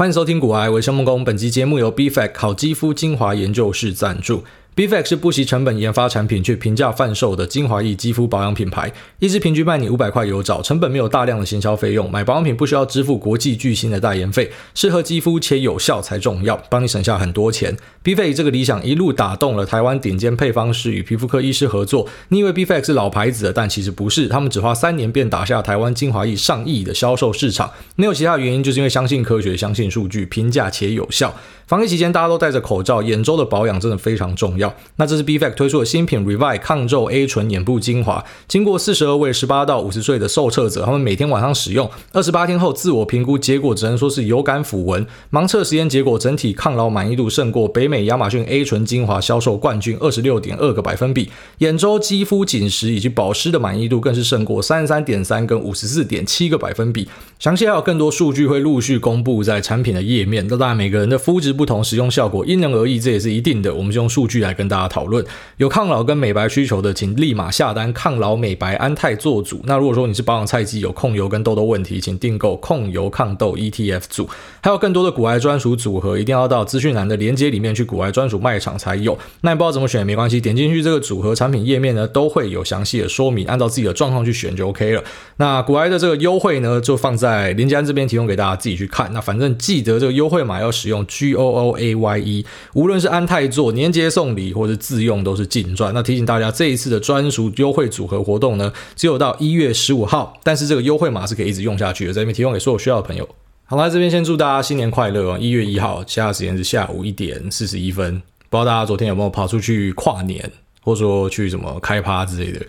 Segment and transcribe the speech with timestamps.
[0.00, 1.20] 欢迎收听《古癌，我是生梦工》。
[1.24, 4.42] 本期节目由 Bfac 好肌肤精华研究室赞助。
[4.80, 17.76] B-Fact 是不惜成本研发产品却平价贩售的精华液肌肤保养品牌，一支平均卖你五百块有找，成本没有大量的行销费用，买保养品不需要支付国际巨星的代言费，适合肌肤且有效才重要，帮你省下很多钱。
[18.02, 22.08] B-Fact 这个理想一路打动了台湾顶尖配方师与皮肤科医师合作。
[22.28, 31.34] 你以为 B-Fact 是老牌子的，但其实不是，他们只花三年便打下台湾精华液上亿的销售市场，没有其他原因，就是因为相信科学，相信数据，平价且有效。
[31.66, 34.69] 防疫期间大家都戴着口罩，眼周的保养真的非常重要。
[34.96, 45.06] 那这是 BFAC 推出的新品 Revive 抗皱 A 醇眼部精华，经过四十二位十八到五十岁的受测者，他们每天晚上使用，二十八天后自我评估结果只能说是有感抚纹。
[45.30, 57.08] 盲测实验结果，整体抗老满意度胜过北美亚马逊 A 醇精华销售冠军二十六点二个百分比，眼周肌肤紧实以及保湿的满意度更是胜过三十三点三跟五十四点七个百分比。
[57.38, 60.46] 详细还有更多数据会陆续公布在产品的页面。
[60.48, 63.74] 那当然每个人的肤质不同，使用效果因人而异，这也是一定的。
[63.74, 65.24] 我们就用数据来跟大家讨论。
[65.56, 69.62] 有抗老跟美白需求的，请立马下单抗老美白安泰做组。
[69.64, 74.28] 那如果说你是保养菜鸡，有控油跟痘痘问题，请订购控油抗痘 ETF 组。
[74.62, 79.18] 还有更多的股癌专属组合，一定要到资讯栏的链接里面去股癌专属卖场才有。
[79.40, 85.02] 那你不知道怎么选也没关系，点进去这个组合产品页面呢，都会有详细的说明，按照自己的状况去选就 OK 了。
[85.36, 89.10] 那股癌的这个优惠呢，就放在链接这边提供给大家自己去看。
[89.12, 95.92] 那反正记得这个优惠码要使用 G O O A Y E，无论是安泰做年节送礼或者自用都是净赚。
[95.94, 103.28] 那提醒大家，这一次的专属优惠组合活动呢，只有到一月十五号，但是这个优惠码是可以一直用下去的，在这边提供给所有需要的朋友。
[103.64, 105.38] 好了，这边先祝大家新年快乐哦！
[105.38, 110.50] 一月一号，现在时间是下午一点四十一分，不知道大家昨天有没有跑出去跨年，
[110.82, 112.60] 或者说去什么开趴之类的？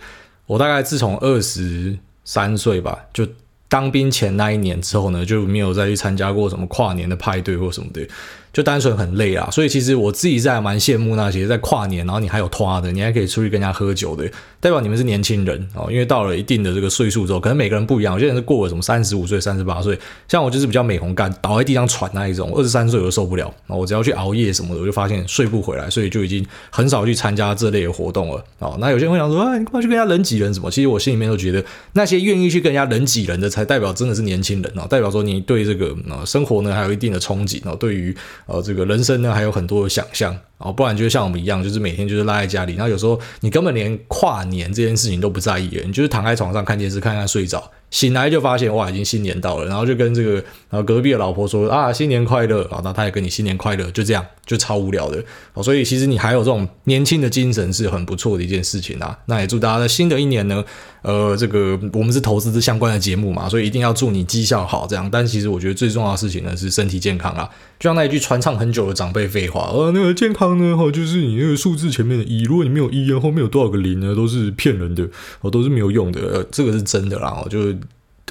[0.46, 3.26] 我大概自从二十三岁吧，就
[3.68, 8.06] 当兵前那一年之后呢，就没有再去参加过什么跨年的派对或什么的。
[8.52, 15.88] 就单纯很累啊，所以其实我自己在蛮羡慕那些在跨年，然后你还有拖的，你还可以出去跟人家喝酒的，代表你们是年轻人哦。
[15.90, 19.98] 因为到了一定的这个岁数之后，可能每个人不一样，有些人是过了什么三十五岁、三十八岁，
[20.28, 22.52] 像我就是比较美红干，倒在地上喘那一种。
[22.54, 28.44] 二十三岁我都受不了，我只要去熬夜什么的，我就发现睡不回来，所以就已经很少去参加这类的活动了。
[28.58, 30.70] 哦，那有些人会想说啊，你干嘛去跟人家人挤人什么？
[30.70, 31.64] 其实我心里面都觉得，
[31.94, 38.14] 那些愿意去跟人家人挤人的，才代表真的是年轻人哦，代表说你对这个呃生活呢还有一定的憧憬哦，对于
[38.46, 39.12] 呃这个人生。
[39.22, 47.70] 呢还有很多想象哦，不然就像我们一样，就是每天就是赖在家里，然后有时候你根本连跨年这件事情都不在意了，你就是躺在床上看电视，看看睡着。
[47.90, 50.36] 醒来就发现哇，已经新年到了，然后就跟这个
[50.70, 55.62] 然后隔壁的老婆说啊，新年快乐啊，那他也跟你新年快乐，就这样就超无聊的哦。
[55.62, 59.18] 所以其实你还有这种年轻的精神是很不错的一件事情啊。
[59.26, 60.64] 那也祝大家在新的一年呢，
[61.02, 65.06] 呃，这个我们是投资相关的节目嘛，所以一定要祝你绩效好这样。
[65.12, 67.46] 但其实我觉得最重要的事情呢是身体健康啊，
[67.78, 75.08] 就像那一句传唱很久的长辈废话，呃，那个健康呢，哈，就是你那个数字前面的一，如果你没有一啊，后面有多少个零呢，都是骗人的，
[75.40, 77.76] 哦，都是没有用的，呃，这个是真的啦，哦就是。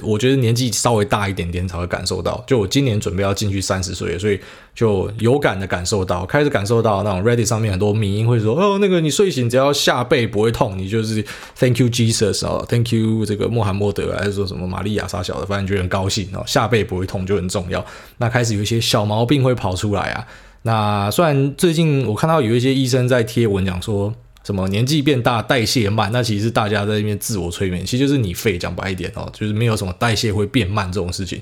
[0.02, 4.40] 我觉得年纪稍微大一点点才会感受到，就我今年准备要进去三十岁，所以
[4.74, 11.22] 就有感的感受到，开始感受到那种 Reddit 上面很多迷因会说，哦，那个你睡醒只要下背不会痛，你就是
[11.56, 17.84] Thank you Jesus 哦，Thank you 这个穆罕默德还是说什么玛利亚啥小的，反正觉得很高兴哦，下背不会痛就很重要。
[18.16, 20.26] 那开始有一些小毛病会跑出来啊，
[20.62, 24.14] 那虽然最近我看到有一些医生在贴文讲说。
[24.44, 26.10] 什么年纪变大代谢慢？
[26.10, 31.40] 那其实是大家在那边自我催眠，其实就是你肺讲白一点哦，就是没有什么代谢会变慢这种事情。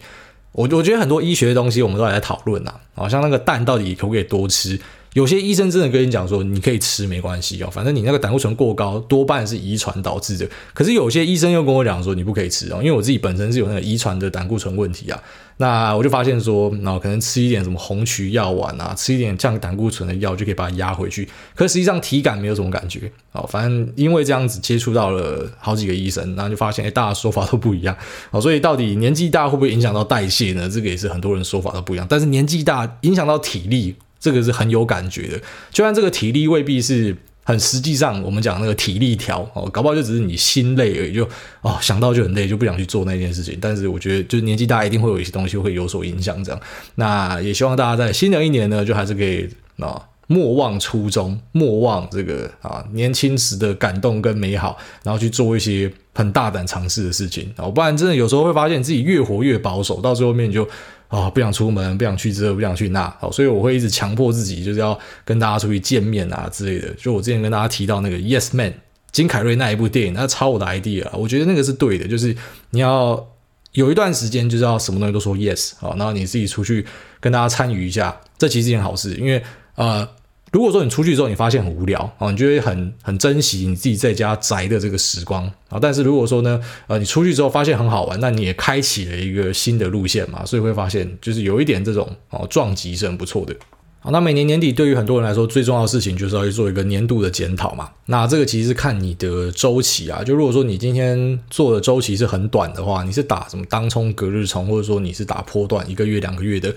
[0.53, 4.79] 我我觉得很多医学的东西我们都还在讨论呐，好像那个蛋到底可不可以多吃？
[5.15, 10.47] 有些医生真的跟你讲说，你可以吃没关系哦，反正你那个胆固醇过高多半是遗传导致的。
[10.75, 15.19] 可是有些医生又跟我讲说，你不可以吃哦，因为我自己本身是有那个遗传的胆固醇问题啊。
[15.61, 21.29] 那我就发现说，那可能吃一点什么红曲药丸啊，吃一点降胆固醇的药就可以把它压回去。
[21.55, 27.95] 可实际上体感没有什么感觉哦，反正因为这样子接触到了好几个医生，然后就发现，哎，大家说法都不一样
[28.31, 28.41] 哦。
[28.41, 30.67] 所以到底年纪大会不会影响到代谢呢？
[30.69, 32.07] 这个也是很多人说法都不一样。
[32.09, 33.95] 但是年纪大影响到体力。
[34.23, 35.39] 这个是很有感觉的，
[35.71, 37.17] 就算这个体力未必是
[37.51, 41.29] 很实际上，我们讲那个体力条哦，搞不好就只是你心累而已，就
[41.63, 43.59] 哦想到就很累，就不想去做那件事情。
[43.61, 46.61] 但是我觉得，就是年纪大一定会有一些东西会有所影响，这样。
[46.95, 49.49] 那也希望大家在新的一年呢，就还是可以
[49.79, 60.69] 啊，莫忘初衷，莫忘这个啊年轻时的感动跟美好，然后去做一些很大胆尝试的事情哦，不然真的有时候会发现自己越活越保守，到最后面就。
[61.11, 66.89] 啊、哦，不想出门，不想去这，不想去那，好，所以我会一直强迫自己，就是要跟大家出去见面啊之类的。
[66.95, 68.73] 就我之前跟大家提到那个 Yes Man
[69.13, 72.35] 金凯瑞那一部电影，他抄我的 idea，我觉得那个是对的，就是
[72.71, 73.29] 你要
[73.73, 76.87] 有一段时间就是要什么东西都说 yes 啊，然后你自己出去
[77.21, 79.43] 跟大家参与一下，这其实件好事，因为
[79.75, 80.09] 呃。
[80.53, 85.79] 如果说你出去之后你发现很无聊啊，你就会很很珍惜你自己在家宅的这个时光啊。
[85.81, 93.55] 但是如果说呢，呃，你出去之后发现很好玩，那你也开启了一个新的路线嘛，所以会发现就是有一点这种哦撞击是很不错的。
[94.01, 97.89] 好，那每年年底对于很多人来说最重要的事情就是要去做一个年度的检讨嘛。
[98.07, 106.75] 那这个其实是看你的周期啊，就如果说你今天做的周期是很短的话，你是打什么当冲、隔日冲，或者说你是打波段一个月、两个月的。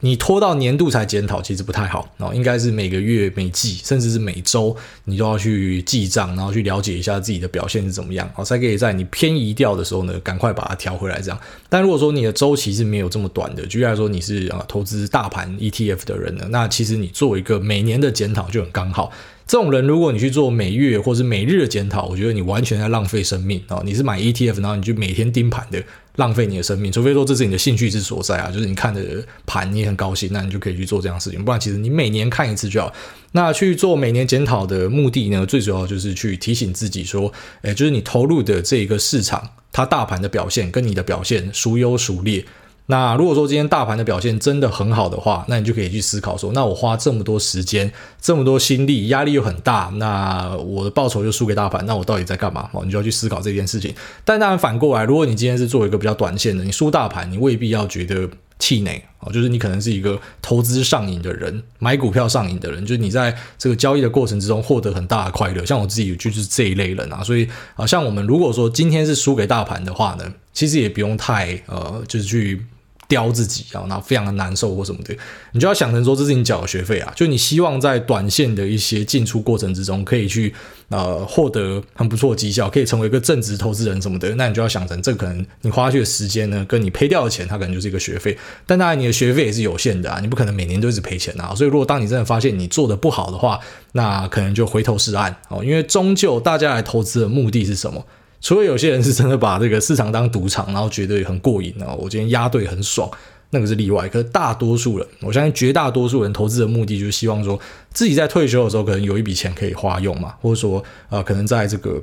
[0.00, 2.32] 你拖到年度才检讨，其实不太好哦。
[2.32, 11.20] 应该是每个月、每季，甚至是每周，你都要去记账，然后去了解一下自己的表现是怎么样，哦，才可以在你偏移掉的时候呢，赶快把它调回来。
[11.20, 11.40] 这样。
[11.68, 19.12] 但如果说你的周期是没有这么短的，举例来说，你是啊投资大盘 ETF 的人呢，那其实你做一个每年的检讨就很刚好。
[19.48, 23.80] 这种人，如果你去做每月或是每日的检讨，我觉得你完全在浪费生命啊！
[23.82, 25.82] 你是买 ETF，然后你就每天盯盘的，
[26.18, 26.92] 浪费你的生命。
[26.92, 29.02] 除非说这是你的兴趣之所在啊，就是你看的
[29.44, 31.44] 盘你也很高兴，那你就可以去做这样的事情。
[31.44, 32.92] 不然，其实你每年看一次就好。
[33.32, 37.32] 那去做每年检讨的目的呢，最主要就是去提醒自己说，
[37.62, 42.44] 诶，就是你投入的这一个市场，它大盘的表现跟你的表现孰优孰劣。
[42.90, 52.70] 那如果说今天大盘的表现真的很好的话，那你就可以去思考说，那我花这么多时间、这么多心力，压力又很大，那我的报酬就输给大盘，那我到底在干嘛？
[52.72, 53.94] 哦，你就要去思考这件事情。
[54.24, 58.26] 但当然反过来，如果你今天是做一个比较短线的，你输大盘，你未必要觉得
[58.58, 65.62] 气馁哦，就是你可能是一个投资上瘾的人，买股票上瘾的人，就是你在这个交易的过程之中获得很大的快乐。
[65.66, 67.46] 像我自己就是这一类人啊，所以
[67.76, 72.64] 啊，像我们如果说今天是输给大盘的话呢，其实也不用太呃，就是去。
[73.08, 75.16] 叼自己啊，然后非常的难受或什么的，
[75.52, 80.54] 你就要想成说，这是你缴的学费啊，就你希望在短线的一些进出过程之中，可以去
[80.90, 88.36] 呃获得很不错的绩效，可以成为一个正职投资人什么的，那你就要想成这可能你花去的时间呢，跟你赔掉的钱，它可能就是一个学费。
[88.66, 91.54] 但当然你的学费也是有限的啊，你不可能每年都一直赔钱啊。
[91.54, 93.58] 所以如果当你真的发现你做的不好的话，
[93.92, 98.04] 那可能就回头是岸哦，因为终究大家来投资的目的是什么？
[98.40, 103.10] 除了有些人是真的把这个市场当赌场，然后觉得很过瘾啊，我今天押对很爽，
[103.50, 104.08] 那个是例外。
[104.08, 107.58] 可是大多数人，我相信绝大多数人投资的目的就是希望说
[107.92, 112.00] 自己在退休的时候可能有一笔钱可以花用嘛，或者说呃，可能在这个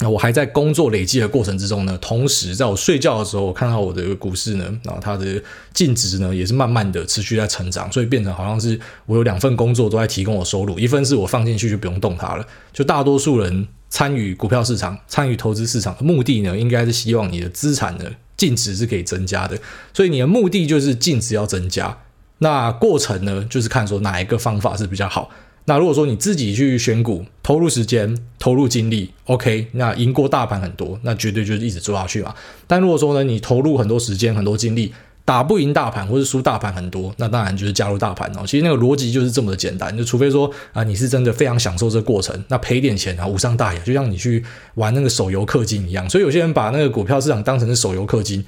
[0.00, 5.40] 那我还在工作累积的过程之中呢，同时在我睡觉的时候，我看到我的股市呢，然后它的
[5.72, 13.68] 净值呢也是慢慢的持续在成长，所以变成好像是我有两份工作都在提供我收入，一份是我放进去就不用动它了，就大多数人。
[13.90, 19.58] 参与股票市场、参与投资市场的目的呢，应该是希望你的资产的净值是可以增加的。
[19.92, 21.98] 所以你的目的就是净值要增加。
[22.38, 25.30] 那过程呢，就是看说哪一个方法是比较好。
[25.64, 32.34] 那如果说你自己去选股，投入时间、投入精力，OK，那赢过大盘很多，那绝对就是一直做下去嘛。
[32.66, 34.94] 但如果说呢，你投入很多时间、很多精力，
[35.28, 38.44] 打不赢大盘，或是输大盘很多，那当然就是加入大盘哦。
[38.46, 44.42] 其实那个逻辑就是这么的简单，就除非说啊，你是真的非常享受这个过程，那赔点钱啊无伤大雅，就像你去
[44.76, 46.08] 玩那个手游氪金一样。
[46.08, 48.42] 所以有些人把那个股票市场当成是手游氪金，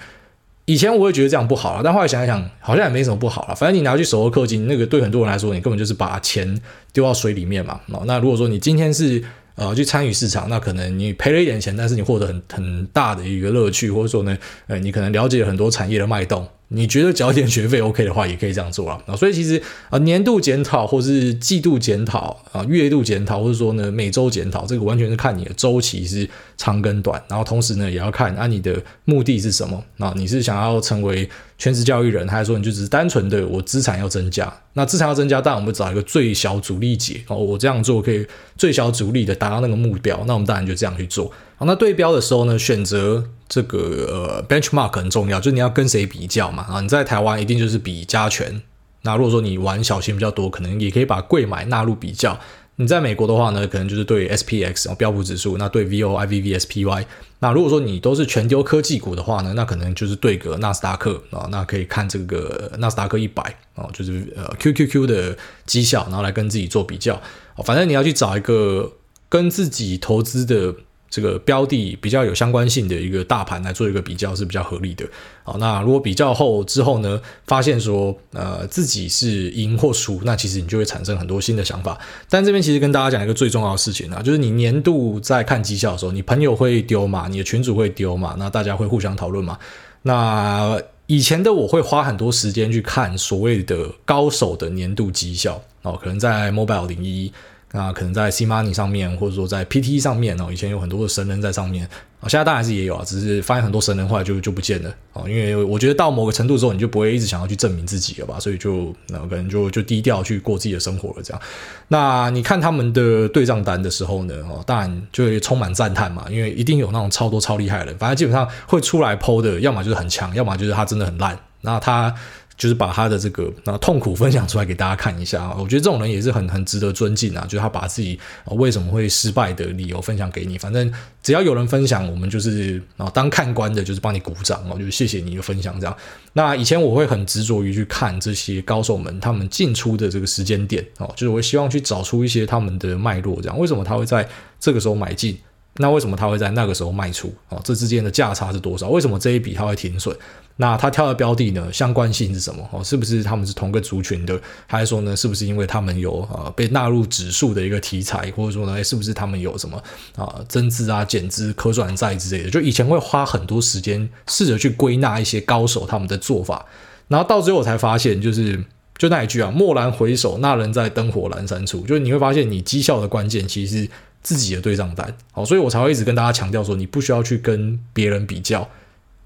[0.65, 3.55] 以前我会觉得这样不好了，但后来想一想，好像也没什么不好了。
[3.55, 6.59] 反正你拿去手游氪金，那个对很多人来说，你根本就是把钱
[6.95, 7.79] 丢到水里面嘛。
[8.07, 9.23] 那如果说你今天是
[9.55, 14.37] 呃去参与市场，那可能你赔了一点钱，但是你获得很很大的一个乐趣，或者说呢，
[14.67, 16.47] 呃，你可能了解很多产业的脉动。
[16.73, 19.17] 你觉得缴一点学费 OK 的话，也可以这样做啊。
[19.17, 30.15] 所以其实啊，年度检讨或是季度检讨啊，月度检讨，或者说呢，每周检讨，这个完全是看你的周期是长跟短，然后同时呢，也要看啊你的目的是什么啊？
[30.17, 31.29] 你是想要成为
[31.61, 34.51] 全职交易人，还是说你就只是单纯的我资产要增加？
[34.73, 38.27] 那资产要增加，当然我们找一个最小阻力解哦，我这样做可以
[38.57, 41.31] 最小阻力的达到那个目标，那我们当然就这样去做。
[41.57, 43.79] 好，那对标的时候呢，选择这个
[44.11, 46.63] 呃 benchmark 很重要，就是你要跟谁比较嘛。
[46.63, 48.63] 啊，你在台湾一定就是比加权。
[49.03, 52.41] 那如果说你玩小型比较多，可能也可以把贵买纳入比较。
[52.81, 57.05] 你在美国的话呢，可能就是对 SPX 哦标普指数，那对 VOIVVSPY。
[57.41, 67.21] 那如果说你都是全丢科技股的话呢，那可能就是对个纳斯达克啊，那可以看这个纳斯达克一百哦，就是呃 QQQ 的绩效，然后来跟自己做比较。
[67.67, 68.91] 反正你要去找一个
[69.29, 70.75] 跟自己投资的。
[71.11, 75.05] 这个标的比较有相关性的一个大盘来做一个比较是比较合理的。
[75.43, 81.99] 好，那如果比较后之后呢，发现说呃自己是赢或输，那其实你就会产生很多新的想法。
[82.29, 89.59] 但这边其实跟大家讲一个最重要的事情啊，就是你年度在看绩效的时候，你朋友会丢嘛，你的群主会丢嘛，那大家会互相讨论嘛。
[90.03, 97.33] 那以前的我会花很多时间去看所谓的高手的年度绩效哦，可能在 Mobile 零一。
[97.73, 101.89] 那可能在 C Money 上面，或者说在 PT 上面哦，以前有很多的神人在上面
[102.21, 111.41] 啊，现在当然是也有啊，只是发现很多神人后来就就不见了啊，因为我觉得到某个程度之后，你就不会一直想要去证明自己了吧，所以就可能就就低调去过自己的生活了这样。
[111.87, 122.13] 那你看他们的对账单的时候呢，哦，当然就会充满赞叹嘛，因为一定有那种超多超厉害的人，反正基本上会出来 po 的，要么就是很强，要么就是他真的很烂，那他。
[122.61, 127.43] 就是把他的这个啊痛苦分享出来给大家看一下啊，我觉得这种人也是很很值得尊敬啊。
[127.45, 135.97] 就是他把自己为什么会失败的理由分享给你，反正只要有人分享，我们就是啊当看官的，就是帮你鼓掌哦，就是谢谢你的分享这样。
[136.35, 144.29] 那以前我会很执着于去看这些高手们他们进出的这个时间点哦，就是我希望去找出一些他们的脉络，这样为什么他会在
[144.61, 145.39] 这个时候买进？
[145.77, 147.33] 那为什么他会在那个时候卖出？
[147.49, 148.89] 哦，这之间的价差是多少？
[148.89, 150.15] 为什么这一笔他会停损？
[150.57, 151.73] 那他挑的标的呢？
[151.73, 152.69] 相关性是什么？
[152.71, 154.39] 哦，是不是他们是同个族群的？
[154.67, 158.31] 还是说呢，是不是因为他们有呃被纳入指数的一个题材？
[158.33, 159.83] 或者说呢，是不是他们有什么
[160.17, 162.51] 啊增资啊减资可转债之类的？
[162.51, 166.67] 就以前会花很多时间试着去归纳一些高手他们的做法，
[167.09, 168.63] 然后到最后我才发现，就是
[168.99, 171.81] 就那一句啊，蓦然回首，那人在灯火阑珊处。
[171.87, 173.89] 就是你会发现，你绩效的关键其实
[174.23, 175.15] 自己的对账单。
[175.33, 178.69] 好，所以我才会一直跟大家强调说，你不需要去跟别人比较。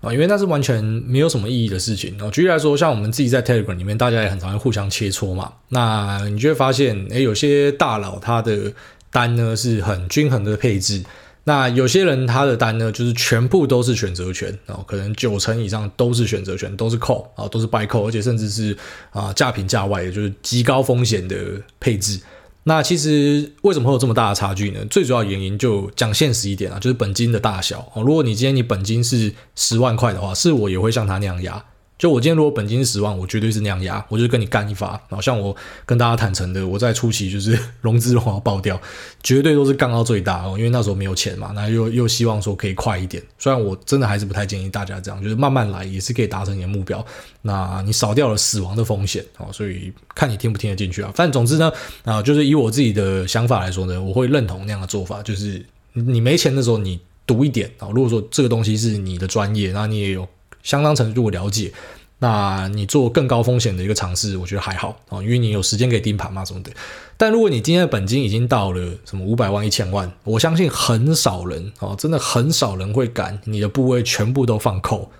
[0.00, 2.14] 啊，因为那是完全没有什么意义的事情。
[2.18, 5.50] 然举例来说，像我们自己在 Telegram 里面，大家也很常会互相切磋嘛。
[5.70, 8.70] 那你就会发现，诶，有些大佬他的
[9.10, 11.02] 单呢是很均衡的配置，
[11.44, 18.76] 那有些人他的单呢就是全部都是选择权，哦，可能九成以上都是选择权，都是 call 啊，都是 buy 扣而且甚至是
[19.10, 21.36] 啊价平价外，也就是极高风险的
[21.80, 22.20] 配置。
[22.64, 24.84] 那其实为什么会有这么大的差距呢？
[24.90, 28.02] 最主要原因就讲现实一点啊，就是本金的大小哦。
[28.02, 31.64] 如果你今天你本金是十万块的话，是我也会像他那样压。
[31.96, 34.90] 就我今天如果本金是十万，我绝对是那样压，我就跟你干一发。
[35.08, 35.54] 然后像我
[35.86, 38.78] 跟大家坦诚的，我在初期就是融资的话爆掉，
[39.22, 43.22] 绝对都是干到最大哦，因为那时候没有钱嘛，那又又希望说可以快一点。
[43.38, 47.04] 虽然我真的还是不太建议大家这样，就是慢慢来也是可以达成你的目标。
[47.42, 51.12] 那你少掉了死亡的风险哦，所以看你听不听得进去啊。
[51.14, 51.72] 反正总之呢，
[52.04, 57.88] 啊，就是以我自己的想法来说呢，我会认同那样的做法，就是你没钱的时候你赌一点啊。
[57.94, 60.28] 如果说这个东西是你的专业，那你也有。
[60.64, 61.72] 相当程度的了解，
[62.18, 66.72] 那你做更高风险的一个尝试，我觉得还好啊，因为你有时间可以盯盘嘛什么的。
[67.16, 75.12] 但如果你今天的本金已经到了什么五百万、一千万，我相信很少人哦，真的很少人会敢你的部位全部都放扣。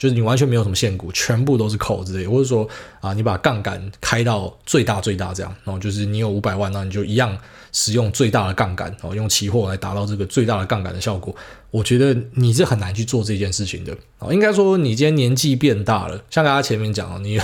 [0.00, 2.66] 就是你完全没有什么限股，全部都是扣之类，或者说
[3.02, 7.36] 啊，你把杠杆开到最大最大这样，然后就是你有五百万，那你就一样
[7.70, 11.36] 使用最大的杠杆，哦，用期货来达到这个最大的杠杆的效果。
[11.70, 14.32] 我觉得你是很难去做这件事情的啊。
[14.32, 17.38] 应该说你今天年纪变大了，像大家前面讲，你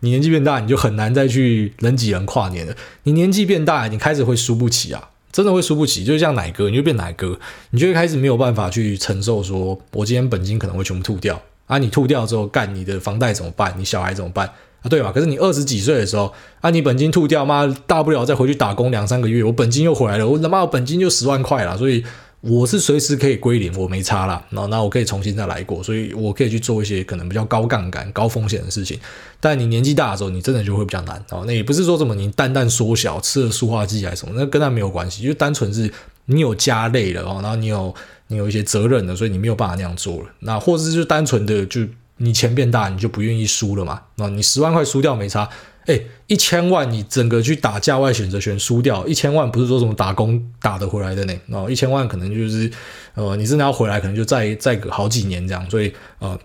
[0.00, 2.74] 你年纪变大，你就很难再去人挤人跨年了。
[3.04, 6.02] 你年纪变大，你开始会输不起啊，真的会输不起。
[6.02, 7.38] 就像奶哥，你就变奶哥，
[7.70, 11.40] 你就会开始没有办法去承受，说我今天本金可能会全部吐掉。
[11.70, 13.72] 啊，你吐掉之后，干你的房贷怎么办？
[13.78, 14.44] 你小孩怎么办？
[14.82, 15.12] 啊，对吧？
[15.12, 22.02] 可是你二十几岁的时候，啊，你本金吐掉，妈，大不了再回去打工两三个月，我本金又回来了，我他妈我本金就十万块了，所以
[22.40, 24.42] 我是随时可以归零，我没差啦。
[24.50, 28.98] 然后那我可以重新再来过，所以我可以去做一些可能比较高杠杆、高风险的事情。
[29.38, 31.22] 但你年纪大的时候，你真的就会比较难。
[31.30, 35.92] 哦，那也不是说什么你蛋蛋缩小，吃了塑化剂还是什么，那跟他没有关系，就单纯是
[36.24, 37.94] 你有家累了哦，然后你有。
[38.30, 40.28] 你有一些责任的，所以你没有办法那样做了。
[40.38, 41.80] 那或者是就单纯的，就
[42.18, 44.00] 你钱变大，你就不愿意输了嘛？
[44.14, 45.48] 那你十万块输掉没差，
[45.86, 51.34] 诶，一千万你整个去打价外选择权输掉，一千万不是说什么打工打得回来的呢？
[51.48, 52.70] 哦，一千万可能就是
[53.14, 55.68] 呃，你真的要回来，可能就再再隔好几年这样。
[55.68, 56.38] 所以呃，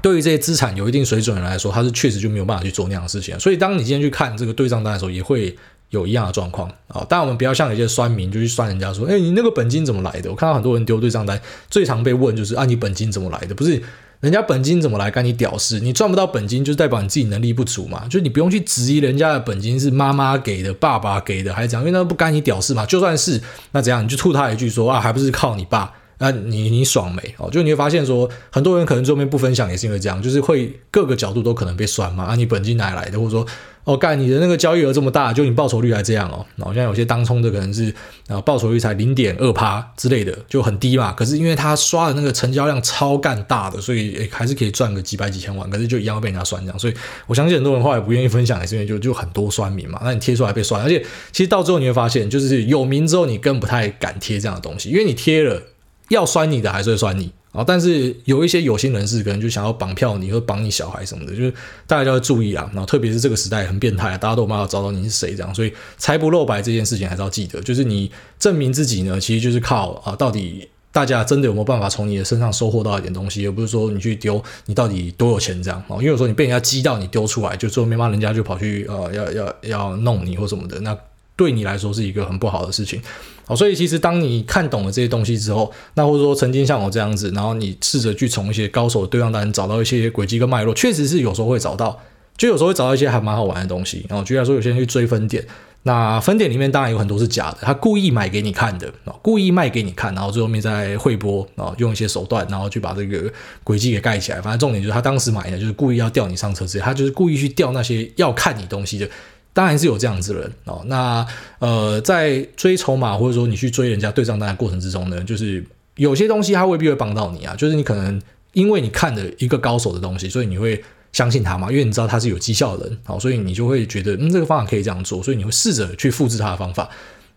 [0.00, 3.38] 对于这些资产有一定水准的人来说，他是确实就没有办法去做那样的事情。
[3.40, 5.56] 所以当你今天去看这个对账单的时候，也会。
[5.96, 10.30] 有一样的状况啊，当然我们不要像有些酸民就去酸人家说，哎，你那个本金怎么来的？
[10.30, 13.54] 我看到很多人丢对账单，最常被问就是啊，你本金怎么来的？
[13.54, 13.82] 不是
[14.20, 15.78] 人家本金怎么来，干你屌事？
[15.80, 18.06] 你赚不到本金，就代表你自己能力不足嘛？
[18.08, 22.86] 就你不用去质疑人家的本金是妈妈给的、爸爸给的还是怎样，因为那不干你屌事嘛。
[22.86, 23.40] 就算是
[23.72, 25.92] 那怎样，你就吐他一句说啊，还不是靠你爸？
[26.18, 27.34] 那你你爽没？
[27.36, 32.24] 哦，就你会发现说，很多人可能最后面不分享也是因为这样，就是会各个角度都可能被酸嘛。
[32.24, 33.18] 啊，你本金哪来的？
[33.18, 33.46] 或者说。
[33.86, 36.44] 哦，干你的那个交易额这么大，就你报酬率还这样哦。
[36.56, 37.94] 然后像有些当冲的可能是
[38.26, 41.12] 啊，报酬率才零点二趴之类的，就很低嘛。
[41.12, 45.70] 可是因为他刷的那个成交量超干大的，所以还是可以赚个几百几千万。
[45.70, 46.76] 可是就一样被人家酸这样。
[46.76, 46.94] 所以
[47.28, 50.00] 我相信很多人后来不愿意分享，也是因为就就很多酸民嘛。
[50.02, 51.00] 那你贴出来被酸，而且
[51.30, 55.62] 其实到最后你会发现，就是有名之后你更不太敢贴这样的东西，因为你贴了，
[56.08, 57.30] 要酸你的还是会酸你。
[57.56, 61.52] 啊，但是有一些有心人士可能就想要绑票你，或绑你小孩什么的，就是
[61.86, 62.68] 大家就要注意啊。
[62.72, 67.60] 然后特别是这个时代很变态，大家都有办法找到你是谁这样，所以财不露白这件事情还是要记得。
[67.62, 75.96] 就是你证明自己呢，其实就是靠啊，到底大家真的有没有办法从你的身上收获到一点东西，而不是说你去丢，你到底多有钱这样啊？
[75.96, 80.96] 因为有时候你被人家激到，你丢出来，就说没办法，人家就跑去呃要要要弄你或什么的，那
[81.36, 83.00] 对你来说是一个很不好的事情。
[83.46, 91.96] 好，所以其实当你看懂了这些东西之后，那或者说曾经像我这样子，然后你试着去从一些高手的对账单找到一些轨迹跟脉络，确实是有时候会找到，
[92.36, 94.04] 就有时候会找到一些还蛮好玩的东西。
[94.08, 95.46] 然后举例来说，有些人去追分点。
[95.84, 104.40] 那分点里面当然有很多是假的，他故意买给你看的啊，故意卖给你看，然后最后面再汇波啊，用一些手段，然后去把这个轨迹给盖起来。
[104.40, 109.08] 反正重点就是他当时买的，就是故意要钓你上车之类，他就是故意去钓那些要看你东西的。
[109.56, 110.84] 当然是有这样子的人哦。
[110.86, 111.26] 那
[111.60, 118.20] 呃，在追筹码或者说你去追人家对账单的过程之中呢，就是有些东西他未必会帮到你啊，就是你可能
[118.52, 120.84] 因为你看了一个高手的东西，所以你会。
[121.12, 126.90] 相信他嘛，因为你知道他是有绩效的人，好，所以你就会觉得，嗯，这个方法可以这样做，所以你会试着去复制他的方法。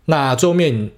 [0.04, 0.90] 那最后面，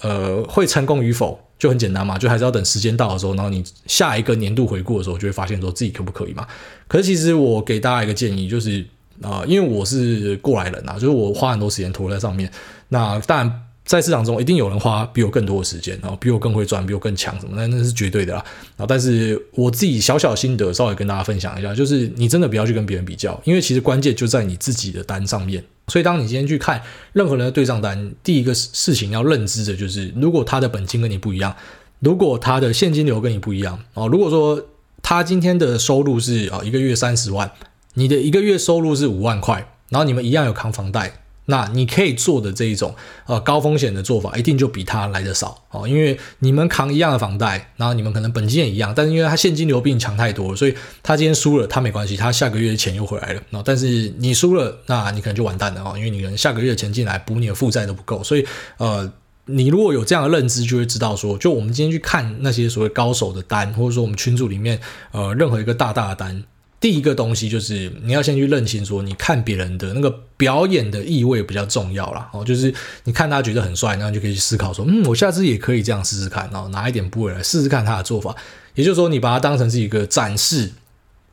[0.00, 6.46] 呃，会成功与否就很简单嘛，就还是要等时间到的时候，然后你下一个年度回顾的时候，就会发现说自己可不可以嘛。
[6.88, 8.82] 可是其实我给大家一个建议，就是
[9.22, 12.50] 啊、因为我是过来人啊，就是我花很多时间投在上面，
[12.88, 13.62] 那当然。
[13.82, 18.44] 在市场中，一定有人花比我更多的时间，然后比我更会赚，比我更强，什么，那那是绝对的啦。
[18.76, 25.64] 然后，但是我自己小小心得，稍微跟大家分享一下，就是你真的不要去跟别人比较，因为其实关键就在你自己的单上面。
[25.88, 26.80] 所以，当你今天去看
[27.14, 31.56] 任何人的对账单，第一个事情要认知的就是，如果他的本金跟你不一样，
[31.98, 34.64] 如果他的现金流跟你不一样，哦，如果说
[35.02, 37.50] 他今天的收入是啊一个月三十万，
[37.94, 41.12] 你的一个月收入是五万块，然后你们一样有扛房贷。
[41.46, 42.94] 那你可以做的这一种
[43.26, 53.42] 呃高风险的做法，一定就比他来的少哦，因为你们扛一样的房贷，然后你们可能本金也一样，但是因为他现金流比你强太多了，所以他今天输了他没关系，他下个月的钱又回来了。
[53.50, 59.12] 那但是你输了，那你可能就完蛋了哦，因为你可能下个月的钱进来补你的负债都不够，所以呃，
[59.46, 64.78] 你如果有这样的认知，就会知道说，就我们今天去看那些所谓高手的单，或者说我们群组里面
[65.10, 66.44] 呃任何一个大大的单。
[66.80, 72.30] 第一个东西就是你要先去认清，说你看别人的那个表演的意味比较重要啦。
[72.32, 78.34] 哦，就是你看他觉得很帅，然后就可以去思考说，嗯，我下次也可以这样试试看，然后拿一点部位来试试看他的做法。
[78.74, 80.72] 也就是说，你把它当成是一个展示。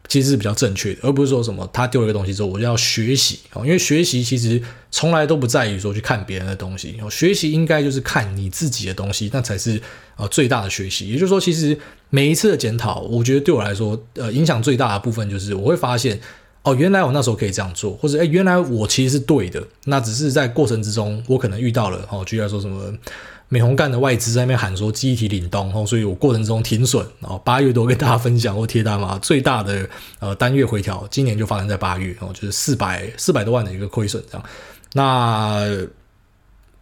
[0.07, 9.81] 其实是比较正确的，而不是说什么他丢了一个东西之后我就要学习哦，因为学习其实从来都不在于说去看别人的东西，学习应该就是看你自己的东西，那才是
[10.15, 11.09] 呃最大的学习。
[11.09, 11.77] 也就是说，其实
[12.09, 16.19] 每一次的检讨，我觉得对我来说，呃，影响最大的部分就是我会发现，
[16.63, 22.93] 哦，原来我那时候可以这样做，或者诶，原来我其实是对的，那只是在过程之中我可能遇到了哦，举例来说什么。
[23.49, 34.45] 美红干的外资在那边喊说记忆体领动，所以我过程中停损，然后八月多跟大家分享过贴单嘛，最大的呃单月回调，今年就发生在八月，哦，就是四百四百多万的一个亏损这样，
[34.93, 35.65] 那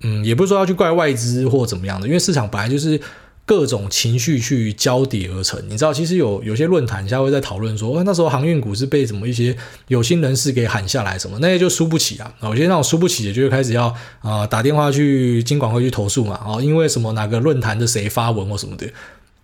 [0.01, 2.99] 嗯，也不是说要去怪外资或怎么样的，因为市场本来就是。
[3.45, 9.55] 各种情绪去交叠而成，你知道，其实有有些论坛下会在讨论说，那时候航运股是被什么一些
[9.88, 12.34] 有心人士给喊下来什么，那些就输不起啊。
[12.41, 18.88] 有些那种输不起的，就会开始要啊、打电话去金管会去投诉嘛，哦，因为什么哪个论坛的谁发文或什么的。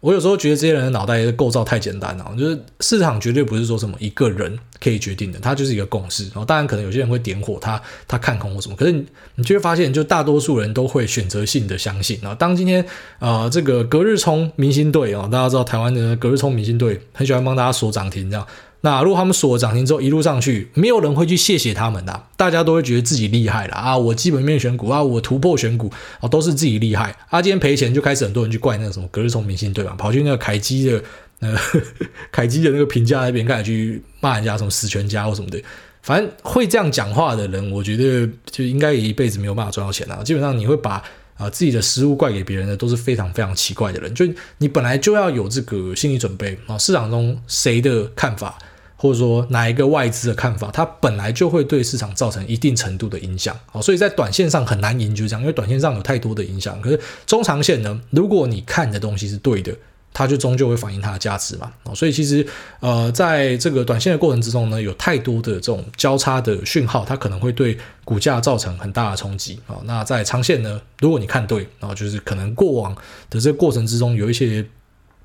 [0.02, 6.24] 我有时候觉得这些人的脑袋构造太简单了，就是市场绝对不是说什么一个人可以决定的，它就是一个共识。
[6.26, 12.18] 然后当然可能有些人会点火，他他看空或什么，可是你你就会发现，就大多数人都会选择性的相信。
[12.22, 12.84] 然后当今天
[13.20, 18.46] 呃这个隔日冲明星队哦，大家知道台湾的隔日冲明星队很喜欢帮大家锁涨停这样。
[18.84, 23.96] 那如果他们锁涨停之后一路上去，没有人会去谢谢他们的，大家都会觉得自己厉害了啊！
[23.96, 27.40] 我基本面选股啊，我突破选股啊，都是自己厉害啊！
[27.42, 31.04] 今天赔钱就开始很多人去怪那个什么隔日冲明星对吧，跑去那个凯基的
[31.42, 31.56] 呃
[32.32, 35.62] 凯基的那个评价那边开始去骂人家什么死全家或什么的，
[36.02, 40.24] 反正会这样讲话的人，我觉得就应该也一辈子没有办法赚到钱了。
[40.24, 41.04] 基本上你会把。
[41.38, 44.24] 啊，自己的失误怪给别人的都是非常非常奇怪的人，就
[44.60, 46.78] 你本来就要有这个心理准备啊。
[46.78, 48.60] 市场中谁的看法，
[49.02, 53.82] 或者说哪一个外资的看法，它本来就会对市场造成一定程度的影响啊。
[53.82, 56.80] 所以在短线上很难赢，就是这样，因为短线上有太多的影响。
[56.82, 59.76] 可是中长线呢，如果你看的东西是对的。
[60.14, 62.46] 它就终究会反映它的价值嘛，所以其实，
[62.82, 69.78] 呃，在这个短线的过程之中呢，有太多的这种交叉的讯号，它可能会对股价造成很大的冲击啊。
[69.86, 72.94] 那在长线呢，如果你看对，然后就是可能过往
[73.30, 74.66] 的这个过程之中有一些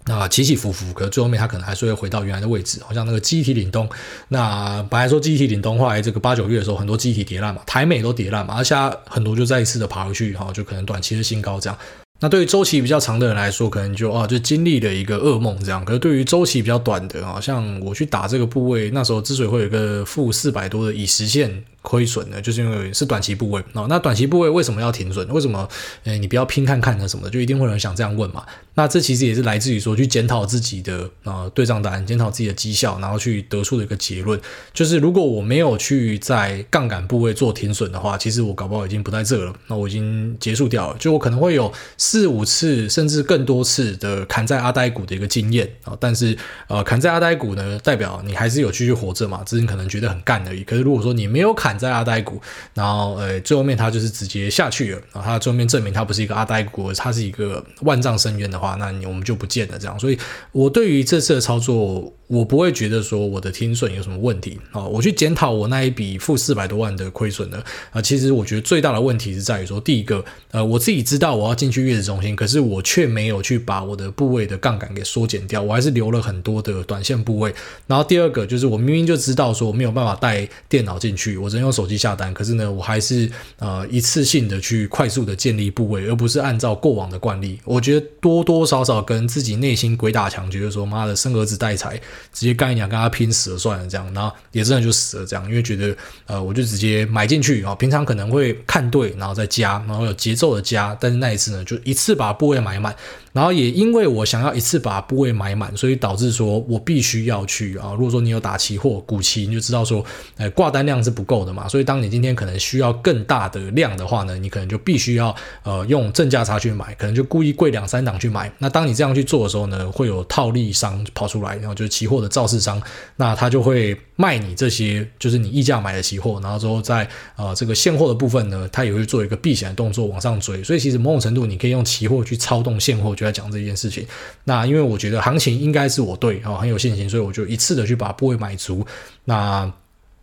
[0.07, 3.89] 那起起伏伏，可是最后面它可能还是会回到原来的位置，好像那个机体领东，
[4.29, 8.75] 那本来说机体领东，后来这个八九月的时候，很多机体跌烂嘛，台美都跌烂嘛，而且
[9.09, 11.79] 很多就再一次的爬回去，哈，就可能短期的新高这样。
[12.21, 15.85] 那对于周期比较长的人来说，可能就啊就经历了一个噩梦这样。
[15.85, 21.65] 可是对于周期比较短的啊，像我去打这个部位，那时候之所以会有一个负四百多的已实现。
[21.87, 23.87] 亏损呢，就是因为是短期部位哦。
[23.89, 25.25] 那短期部位为什么要停损？
[25.29, 25.69] 为什么？
[26.03, 28.45] 诶，你不要拼看看呢什么的，就一定会有人想这样问嘛。
[28.75, 34.41] 那这其实也是来自于说去检讨自己的啊、对账单，检讨自己的绩效，然后去得出的一个结论，
[34.75, 39.55] 就是如果我没有去在杠杆部位做停损的话，其实我搞不好已经不在这了。
[39.69, 41.73] 那我已经结束掉了，就我可能会有
[42.09, 45.93] 四五次甚至更多次的砍在阿呆股的一个经验啊。
[45.99, 46.39] 但是
[46.69, 50.63] 呃，砍在阿呆股呢，代表你还是有继续活着嘛，只是你可能觉得很干而已。
[50.63, 52.41] 可是如果说你没有砍，在阿呆股，
[52.75, 59.99] 然后呃，最后面它就是直接下去了，然后它最后面证明它不是一个阿呆股，它是一个万丈深渊的话，那你我们就不见了这样。
[59.99, 60.17] 所以
[60.53, 64.85] 我对于这次的操作，我不会觉得说我的听损有什么问题啊。
[64.85, 77.55] 我去检讨我那一笔负四百多万的亏损呢，啊，其实我觉得最大的问题是在于说，第一个，呃，我自己知道我要进去月子中心，可是我却没有去把我的部位的杠杆给缩减掉，我还是留了很多的短线部位。
[77.87, 87.61] 然后第二个就是我明明就知道说我没有办法带电脑进去，我只能用手机下单，可是呢，我还是呃一次性的去快速的建立部位，而不是按照过往的惯例。
[87.65, 92.01] 我觉得多多少少跟自己内心鬼打墙，觉得说妈的生儿子带财，
[92.33, 102.95] 直接干一两跟他拼死了算了这样，然后也真的就死了这样，因为觉得呃我就直接买进去啊，平常可能会看对，然后再加，然后有节奏的加，但是那一次呢，就一次把部位买满。
[103.33, 107.93] 然后也因为我想要一次把部位买满，所以导致说我必须要去啊。
[107.93, 110.03] 如果说你有打期货、股期，你就知道说，
[110.39, 111.69] 呃，挂单量是不够的嘛。
[111.69, 118.51] 所以当你今天可能需要更大的量的话呢，你可能就必须要呃用正价差去买，可能就故意贵两三档去买。
[118.57, 122.81] 那当你这样去做的时候呢，会有套利商跑出来，然后就是期货的造市商，
[123.17, 130.63] 那他就会卖你这些就是你溢价买的期货，然后之后在呃这个现货的部分呢，他也会做一个避险的动作往上追。
[130.63, 134.07] 所以其实某种程度你可以用期货去操纵现货，就在讲这件事情，
[134.45, 138.87] 那因为我觉得行情应该是我对啊、很有信心，所以我就一次的去把部位买足。
[139.25, 139.71] 那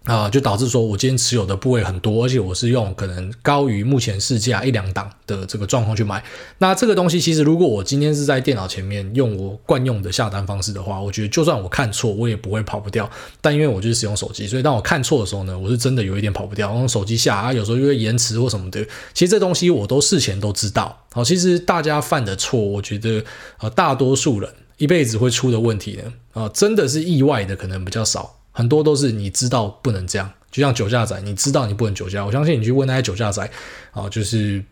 [0.06, 6.22] 啊、就导致说我今天持有的部位很多，而且我是用可能高于目前市价一两档的这个状况去买。
[6.58, 13.10] 那这个东西其实如果我今天是在电脑前面用我惯用的下单方式的话，我觉得就算我看错，我也不会跑不掉。
[13.40, 16.70] 但因为我就是使用手机，所以当我看错的时候呢，我是真的有一点跑不掉。
[16.74, 21.06] 用手机下啊，有时候因为延迟或什么的，其实这东西我都事前都知道。
[21.14, 23.24] 好，其实大家犯的错，我觉得
[23.60, 28.40] 呃大多数人一辈子会出的问题呢，啊、真的是意外的可能比较少。
[28.54, 32.26] 很多都是你知道不能这样，就像酒驾仔，你知道你不能酒驾。
[32.26, 33.52] 我相信你去问那些酒驾仔，
[33.92, 34.64] 啊，就是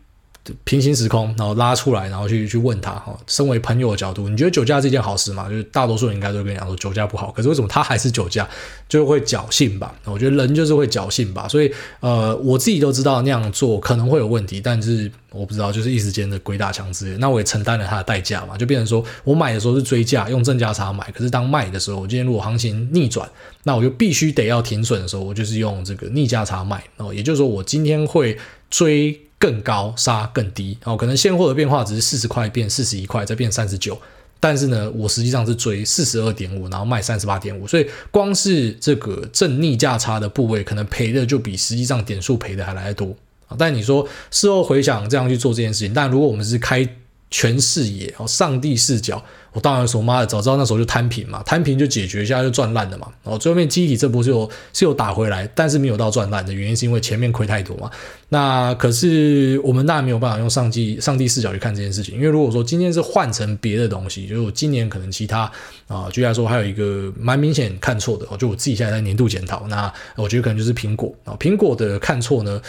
[0.64, 5.48] 平行时空，然后拉出来，然后去去问他，哈，身为朋友的角度，你觉得酒驾是一件好事吗？
[5.48, 8.48] 就是大多数人应该都跟你讲说酒驾不好，可是为什么他还是酒驾？
[8.88, 9.94] 就会侥幸吧。
[10.04, 11.48] 我觉得人就是会侥幸吧。
[11.48, 15.10] 所以，呃，我自己都知道那样做可能会有问题，但是。
[15.34, 23.26] 我不知道，就是一时间的鬼打墙之类，那我也承担了他的代价嘛，就变成说我买的时候是追价，用正价差买，可是当卖的时候，我今天如果行情逆转，
[23.62, 28.36] 那我就必须得要停损的时候，我就是用这个逆价差卖哦，也就是说我今天会
[28.68, 30.78] 追更高，杀更低。
[30.84, 34.00] 哦，可能现货的变化只是四十块变四十一块，再变三十九，
[34.38, 43.08] 但是呢，我实际上是追四十二点五，然后卖三十八点五，所以光是这个正逆价差的部位，可能赔的就比实际上点数赔的还来得多。
[43.48, 43.56] 啊。
[43.58, 46.88] 但你说事后回想这样去做这件事情，但如果我们是开
[47.28, 53.06] 全视野哦，上帝视角，我当然说妈的，早知道那时候就摊平嘛，摊平就解决一下就赚烂了嘛。
[53.22, 57.90] 然后最后面记忆体这波是有是有打回来，但是没有到赚烂的原因是因为前面亏太多嘛。
[58.30, 65.50] 那可是我们当然没有办法用上帝上帝视角去看这件事情，因为如果说今天是换成别的东西，就是我今年可能其他
[65.86, 72.60] 啊，就像说还有一个蛮明显看错的，就我自己现在在年度检讨，那我觉得可能就是苹果啊，苹果的看错呢。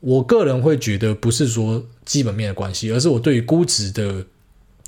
[0.00, 4.24] 我个人会觉得不是说基本面的关系，而是我对于估值的。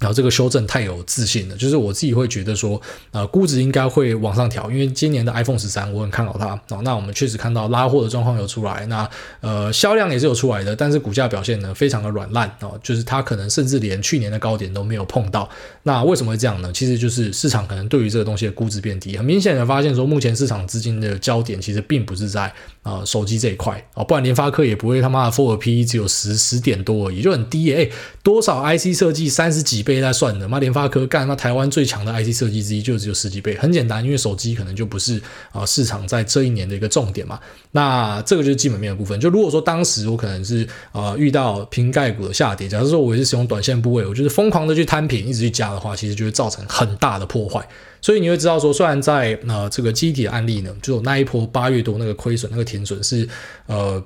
[0.05, 2.79] 然后这个修正太有自信了，就是我自己会觉得说，
[3.11, 6.49] 呃，估值应该会往上调，因为今年的 iPhone 十三我很看好它。
[6.77, 9.09] 哦，那我们确实看到拉货的状况有出来，那
[9.41, 15.49] 呃销量也是有出来的，但是股价表现呢非常的软烂哦，就是它可能甚至连去年的高点都没有碰到。
[15.85, 16.71] 那为什么会这样呢？
[16.75, 22.43] 其实就是市场可能对于这个东西的估值变低，很明显的发现说，目前市场资金的焦点其实并不是在
[22.83, 27.91] 啊、呃、手机这一块哦，不然联发科也不会他妈的 forward PE 只有十十点多而已，就很低诶，
[28.23, 29.94] 多少 IC 设计三十几倍。
[30.01, 35.21] 在算的，妈联发科干，那台湾最强的 IC 设计之一就只有十几倍，很简单，因为手机可能就不是
[35.53, 37.39] 啊、市场在这一年的一个重点嘛。
[37.73, 39.19] 那这个就是基本面的部分。
[39.19, 47.67] 就如果说当时我可能是呃遇到瓶盖股的下跌，假如说我也是使用短线部位，我就是疯狂的去摊平，一直去加的话，其实就会造成很大的破坏。
[48.01, 53.29] 所以你会知道说，虽然在呃这个记忆体的案例呢，就那一波八月多那个亏损那个停损是
[53.67, 54.03] 呃。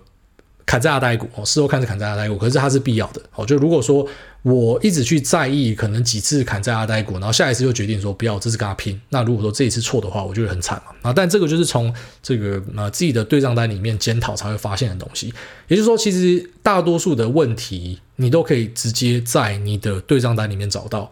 [0.69, 3.47] 砍在阿呆股哦，事后看是砍在阿呆股，可是它是必要的哦。
[3.47, 4.07] 就如果说
[4.43, 9.01] 我一直去在意，可能几次砍在阿呆股，然后下一次又决定说不要，这次跟他拼。
[9.09, 11.11] 那如果说这一次错的话，我就会很惨嘛啊。
[11.11, 11.91] 但这个就是从
[12.23, 15.33] 这个呃自己的对账单里面检讨才会发现的东西。
[15.69, 21.11] 也就是说，其实大多数的问题你都可以直接在你的对账单里面找到。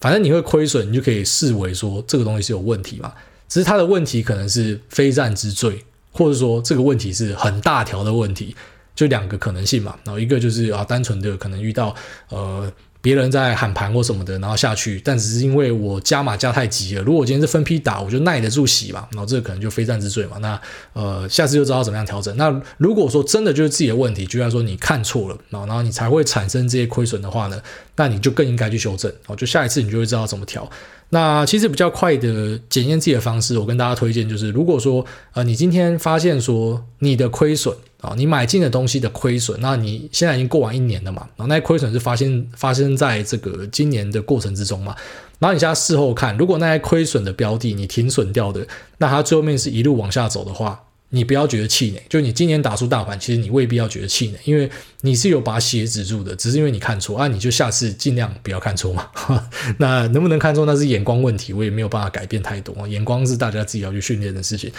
[0.00, 3.12] 反正你会亏损，你就可以视为说这个东西是有问题嘛。
[3.46, 8.56] 只是它的问题可能是非战之罪，或者说这个问题是很大条的问题，
[8.96, 9.94] 就两个可能性嘛。
[10.02, 11.94] 然后一个就是啊，单纯的可能遇到
[12.30, 12.68] 呃。
[13.02, 17.02] 别人在喊盘或什么的，然后下去，但只是因为我加码加太急了。
[17.04, 20.38] 如果今天是分批打，我就耐得住洗嘛，然后这个可能就非战之罪嘛。
[20.38, 20.60] 那
[20.92, 22.36] 呃，下次就知道怎么样调整。
[22.36, 27.62] 那如果说真的就是自己的问题，就像说你看错了，然后然后你才会产生这些亏损的话呢，
[27.96, 29.12] 那你就更应该去修正。
[29.26, 30.70] 哦，就下一次你就会知道怎么调。
[31.08, 35.04] 那其实比较快的检验自己的方式，我跟大家推荐就是，如果说
[35.34, 37.76] 呃你今天发现说你的亏损。
[38.02, 41.22] 啊，你买进的东西的亏损，那你现在已经过完一年了嘛？
[41.34, 44.94] 然后那些亏损是发现发生在这个今年的过程之中嘛？
[45.38, 48.64] 然后你现在事后看，如果那些亏损的标的你停损掉的，
[48.98, 50.78] 那它最后面是一路往下走的话。
[51.10, 54.68] 你不要觉得气馁，就你今年打出大盘，其实你未必要觉得气馁，因为
[55.02, 59.08] 你是有把血止住的，只是因为你看错啊，你就下次尽量不要看错嘛。
[59.78, 64.70] 那能不能看错，那是眼光问题，我也没有办法改变太多，眼光是大家自己要去训练的事情。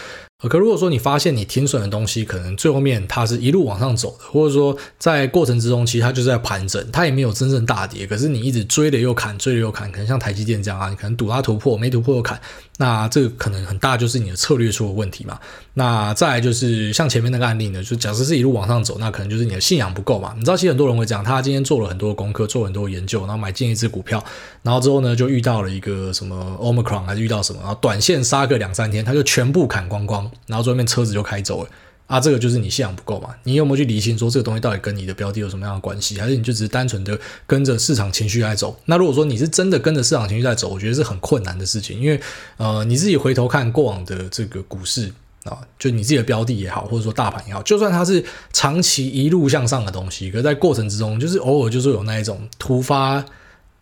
[0.48, 12.40] 可如果说你发现你停损的东西，可能最后面它是一路往上走的，或者说在过程之中，其实它就是在盘整，它也没有真正大跌，可是你一直追了又砍，追了又砍，可能像台积电这样啊，你可能赌它突破，没突破又砍，
[12.78, 15.40] 那这个可能很大就是你的策略出了问题嘛。
[15.74, 20.36] 那再来就是像前面那个案例呢，就假设是一路往上走，那可能就是你的信仰不够嘛。
[20.38, 24.24] 你知道，其实很多人会讲，他今天做了很多功课，做很多研究，然后买进一只股票，
[24.62, 30.27] 然后之后呢就遇到了一个什么 Omicron 还是遇到什么，然后短线杀个两三天，他就全部砍光光。
[30.46, 31.70] 然后最后面车子就开走了
[32.08, 32.20] 啊！
[32.20, 33.36] 这个就是你信仰不够嘛？
[33.44, 36.18] 你有没有去理清说这个东西到底跟你的标的有什么样的关系？
[36.20, 38.80] 还是你就只是单纯的跟着市场情绪在走？
[38.86, 42.20] 那如果说你是真的跟着市场情绪在走，我觉得是很困难的事情，因为
[42.56, 45.12] 呃，你自己回头看过往的这个股市
[45.44, 53.24] 啊，就你自己的标的也好，或者说大盘也好，就算它是长期一路向上的东西，可在过程之中，就是偶尔就是有那一种突发。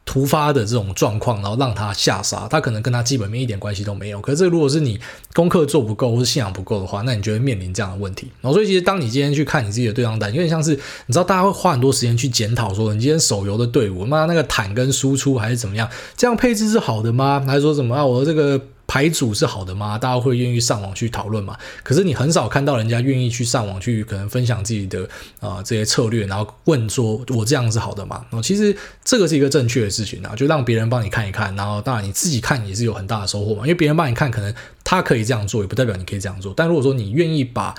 [0.05, 4.21] 突发的这种状况，然后让他下杀，他可能跟他基本面一点关系都没有。
[4.21, 4.99] 可是，如果是你
[5.33, 8.29] 功课做不够或是信仰不够的话，那你就会面临这样的问题。
[8.41, 10.71] 然后，所以其实当你今天去看你自己的对账单，有点像是
[11.07, 17.43] 你知道，大家会花很多时间去检讨说，你今天手游的队伍，妈那个坦跟输出还是怎么样，这样配置是好的吗？
[17.45, 18.05] 还是说什么啊？
[18.05, 18.61] 我的这个。
[18.87, 19.97] 牌组是好的吗？
[19.97, 21.57] 大家会愿意上网去讨论嘛？
[21.83, 25.07] 可是你很少看到人家愿意去上网去可能分享自己的
[25.39, 28.25] 啊、这些策略，然后问说我这样是好的吗？
[28.31, 33.61] 哦，其实这个是一个正确的事情啊，就让别人帮你看一看，然后当然你自己看也是有很大的收获嘛。
[33.61, 36.53] 因为别人帮你看，可能他可以这样做，也不代表你可以这样做。
[36.55, 37.73] 但如果说你愿意把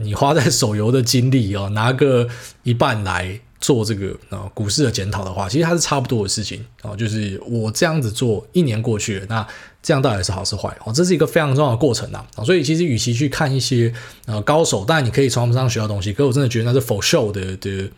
[0.00, 2.28] 你花在手游的精力哦，拿个
[2.62, 3.40] 一半来。
[3.60, 9.46] 做这个啊、呃、股市的检讨的话，其实它是差不多的事情啊、就是我这样子做一年过去了，那
[9.82, 10.92] 这样到底是好是坏哦？
[10.92, 13.92] 这是一个非常重要的过程呐啊、所以其实与其去看一些
[14.26, 17.90] 呃高手，当然你可以从他们身上学到东西，可我真的觉得那是 for show 的的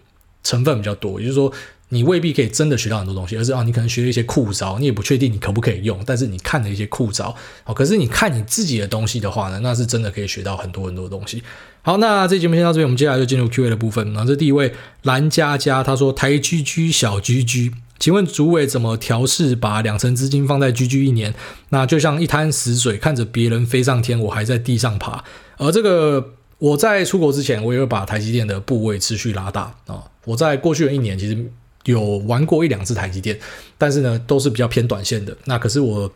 [0.42, 1.52] 成分比较多，也就是说。
[1.92, 11.42] 你未必可以真的学到很多东西，而是啊，你可能学了一些酷招，你也不确定你可不可以用，但是你看了一些酷招，好，可是你看你自己的东西的话呢，那是真的可以学到很多很多东西。
[11.84, 14.12] 好，那这节目先到这边，我们接下来就进入 Q&A 的部分。
[14.12, 21.34] 那这第一位蓝佳佳他说台居居小居居请问主委怎么调试把两成资金放在居居一年？
[21.70, 25.24] 那就像一滩死水，看着别人飞上天，我还在地上爬。
[25.56, 30.04] 而这个我在出国之前，我也会把台积电的部位持续拉大啊。
[30.24, 31.50] 我在过去的一年其实。
[31.86, 33.36] 有玩过一两次台积电，
[33.76, 35.36] 但是呢，都是比较偏短线的。
[35.46, 36.08] 那可是我，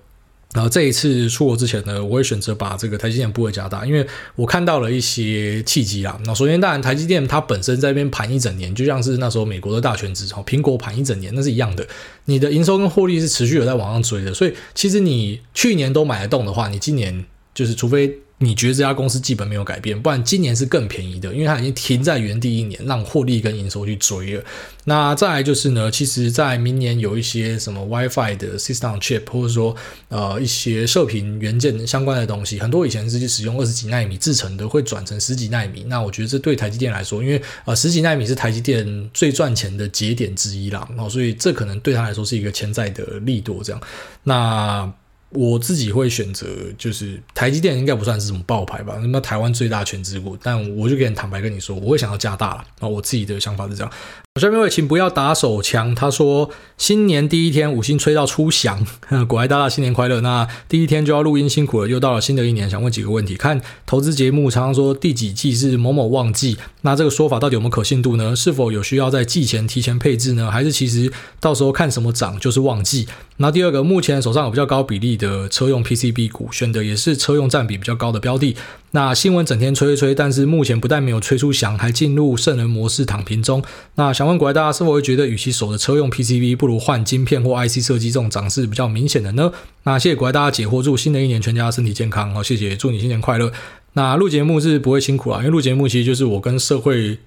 [0.52, 4.06] 然后这一次出国之前呢，我会选择把这个台积电部位加大，因为
[4.36, 6.18] 我看到了一些契机啦。
[6.24, 11.86] 那首先，当然台积电它本身在那边盘一整年，就像是那时候美国的大权值，苹果盘一整年，那是一样的。
[12.24, 17.24] 你的营收跟获利是持续有在往上追的，所以其实你去年都买得动的话，你今年
[17.56, 18.16] 就是除非。
[18.38, 24.44] 你觉得这家公司基本没有改变，不然今年是更便宜的，因为它已经停在原地一年，让获利跟营收去追了。
[24.84, 29.74] 那再来就是呢，其实，在明年有一些什么 WiFi 的 System Chip，或者说
[30.10, 35.82] 呃一些射频元件相关的东西，很多以前是去使用二十几奈米制成的，会转成十几奈米。
[35.86, 43.64] 那我觉得这对台积电来说，因为呃十几奈米是台积电最赚钱的节点之一啦，然后所以这可能对他来说是一个潜在的利多。
[43.64, 43.80] 这样，
[44.24, 44.92] 那。
[45.36, 46.46] 我自己会选择，
[46.78, 52.64] 就是台积电应该不算是什么爆牌吧，那么台湾最大权值股，但我就可以坦白跟你说，我会想要加大了。
[52.80, 53.92] 那，我自己的想法是这样。
[54.40, 55.94] 下面位，请不要打手枪。
[55.94, 58.86] 他说：“新年第一天，五星吹到出翔，
[59.26, 60.20] 国外大大新年快乐。
[60.20, 61.88] 那第一天就要录音，辛苦了。
[61.88, 63.34] 又到了新的一年，想问几个问题。
[63.34, 68.36] 看投资节目常常说第几季是某某旺季，那这个说法到底有没有可信度呢？
[68.36, 70.50] 是否有需要在季前提前配置呢？
[70.50, 73.08] 还是其实到时候看什么涨就是旺季？
[73.38, 78.56] 那第二个，目前手上有比较高比例的车用 PCB 股，选的也是车用占比比较高的标的。
[78.92, 83.62] 那新闻整天吹一吹，但是目前不但没有吹出翔，还进入圣人模式躺平中。
[83.96, 89.52] 那想问国外大家是否会觉得，与其守着车用 PCB，不如换晶片或 IC 设计这种涨势比较明显的呢？
[89.82, 92.34] 那谢谢国外大家解惑，祝新的一年全家身体健康。
[92.34, 93.52] 哦，谢谢，祝你新年快乐。
[93.92, 97.18] 那录节目是不会辛苦啊，因为录节目其实就是我跟社会。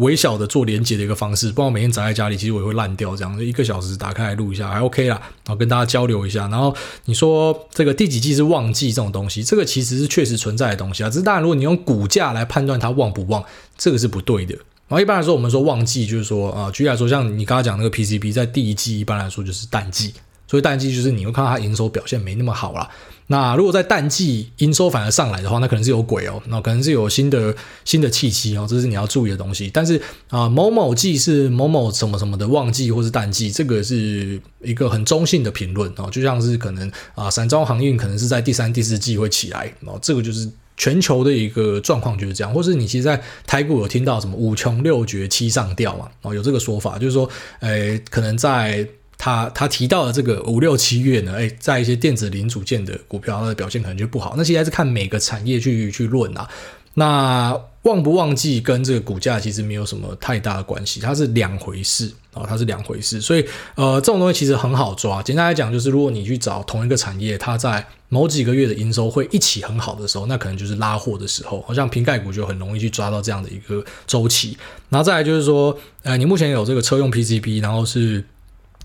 [0.00, 3.14] 微小的做连接的一个方式，不然我每天宅在家里，其实我也会烂掉。
[3.14, 6.48] 这样一个小时打开来录一下还 OK 啦，然后跟大家交流一下。
[6.48, 11.10] 然后你说这个第几季是旺季这种东西，这个其实是确实存在的东西啊。
[11.10, 13.44] 只是当然，如果你用股价来判断它旺不旺，
[13.76, 14.54] 这个是不对的。
[14.88, 20.14] 然后一般来说，我们说旺季就是说啊，举例来说，像你刚刚讲那个 PCB，在第一季一般来说就是淡季，
[20.50, 22.90] 所以淡季就是你会看到它营收表现没那么好啦。
[23.28, 29.70] 那如果在淡季营收反而上来的话，那可能是有鬼哦，那可能是有新的新的契机哦，这是你要注意的东西。
[29.72, 42.52] 但是啊、某某季是某某什么什么的旺季或是淡季，这个是一个很中性的评论哦，就像是可能啊，散装航运可能是在第三、第四季会起来哦，这个就是全球的一个状况就是这样。
[42.52, 46.08] 或是你其实，在台股有听到什么五穷六绝七上吊嘛？
[46.22, 48.84] 哦，有这个说法，就是说，诶，可能在。
[49.22, 54.32] 他他提到的这个五六七月呢，诶，在一些电子零组件的股票，它的表现可能就不好。
[54.34, 56.48] 那现在是看每个产业去去论啊。
[56.94, 63.20] 那旺不旺季跟这个股价其实没有什么太大的关系，它是两回事啊、哦，它是两回事。
[63.20, 65.22] 所以呃，这种东西其实很好抓。
[65.22, 71.60] 简单来讲，就是如果你去找同一个产业，它在某几个月的营收会一起很好的时候，那可能就是拉货的时候。
[71.68, 74.56] 好像瓶盖股就很容易去抓到这样的一个周期。
[74.88, 78.24] 然后再来就是说，呃，你目前有这个车用 PCB，然后是。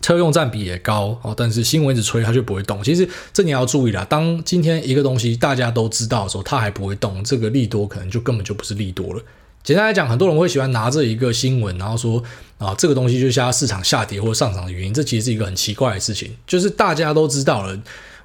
[0.01, 2.83] 车用占比也高哦，但是新闻一直吹，它就不会动。
[2.83, 9.23] 其实这你要注意啦，当今天一个东西大家都知道的时候，它还不会动，这个利多可能就根本就不是利多了。
[9.63, 12.21] 简单来讲，很多人会喜欢拿着一个新闻，然后说
[12.59, 14.93] 啊，这个东西就是现在市场下跌或者上涨的原因。
[14.93, 17.75] 这其实是一个很奇怪的事情，就是大家都知道了。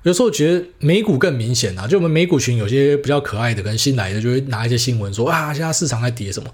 [0.02, 6.50] 有时候觉得美股更明显啊，就我们美股群有些比较可爱的跟新来的，就会拿一些新闻说啊，现在市场在跌什么，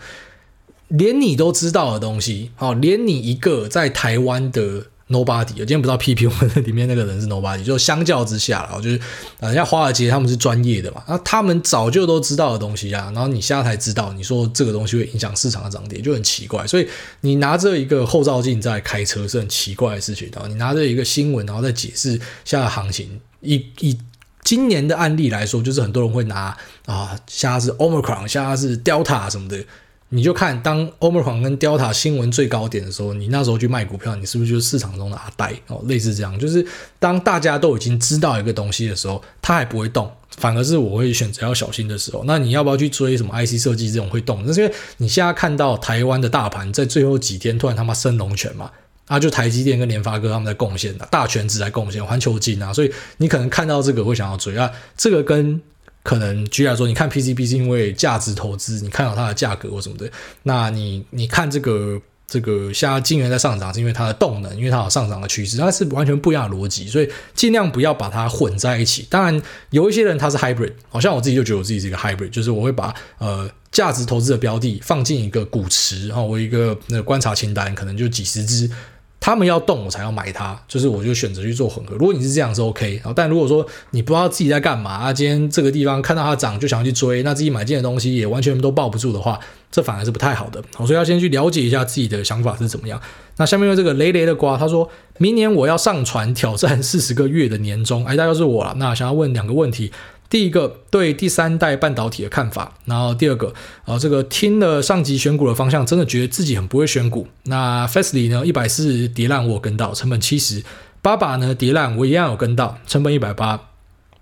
[0.87, 4.87] 连你都知道的东西，哦，连你一个在台湾的。
[5.09, 8.97] Nobody，我今天不知道批评我里面那个人是 Nobody，就相较之下了，就是
[9.39, 16.67] 啊，人家华尔街他们是专业的嘛，那他们早就都知道的东西啊，然后你现在才知道，你说这个东西会影响市场的涨跌，就很奇怪。
[16.67, 16.89] 所以
[17.21, 23.97] 你拿着一个后照镜在开车是很奇怪的事情然后，你拿着一个新闻然后再解释现在行情，以以
[24.43, 29.65] 今年的案例来说，就是很多人会拿啊，现在是 Omicron，现在是 Delta 什么的。
[30.11, 35.83] 你就看，当 Omicron 跟 Delta 新闻最高点的时候，你那时候去卖股票，你是不是就是市场中的阿呆哦？
[35.87, 36.65] 类似这样，就是
[37.01, 42.23] 当大家都已经知道一个东西的时候，它还不会动，反而是我会选择要小心的时候。
[42.25, 44.45] 那你要不要去追什么 IC 设计这种会动？
[44.47, 48.71] 那是因为你现在看到台湾的大盘在最后几天突然他妈升龙拳嘛，
[49.07, 55.61] 啊，就台积电跟联发科他们在贡献的，大权值在贡献，环球金啊，所以你可能看到这个会想要追啊，这个跟。
[56.07, 60.09] 可能举例说，你看 PCB 是因为价值投资，你看到它的价格或什么的。
[60.45, 69.05] 那你你看这个这个现在晶圆在上涨，是因为它的动能，因为它有上涨的趋势，它是完全不一样的逻辑，所以尽量不要把它混在一起。
[69.11, 78.71] 当然，有一些人他是 hybrid，好像我自己就觉得我自己是一个 hybrid，就是我会把呃价值投资的标的放进一个股池，然后我一个那个观察清单，可能就几十只。
[79.19, 81.97] 他们要动，我才要买它，就是我就选择去做混合。
[81.97, 90.63] 如果你是这样是 OK，但如果说你不知道自己在干嘛啊，今天这个地方看到它涨就想要去追，那自己买进的东西也完全都抱不住的话，这反而是不太好的。
[90.79, 93.01] 所以要先去了解一下自己的想法是怎么样。
[93.39, 98.75] 那下面有这个雷雷的瓜，他说明年我要上船挑战四十个月的年终，哎，大概是我了。
[98.77, 99.91] 那想要问两个问题。
[100.29, 107.29] 第一个对第三代半导体的看法，然后第二个啊，这个听了上级选股的方向，真的觉得自己很不会选股。
[107.45, 110.63] 那 Fastly 呢，一百四十跌烂我跟到，成本七十；
[111.01, 113.61] 八把呢跌烂我一样有跟到，成本一百八。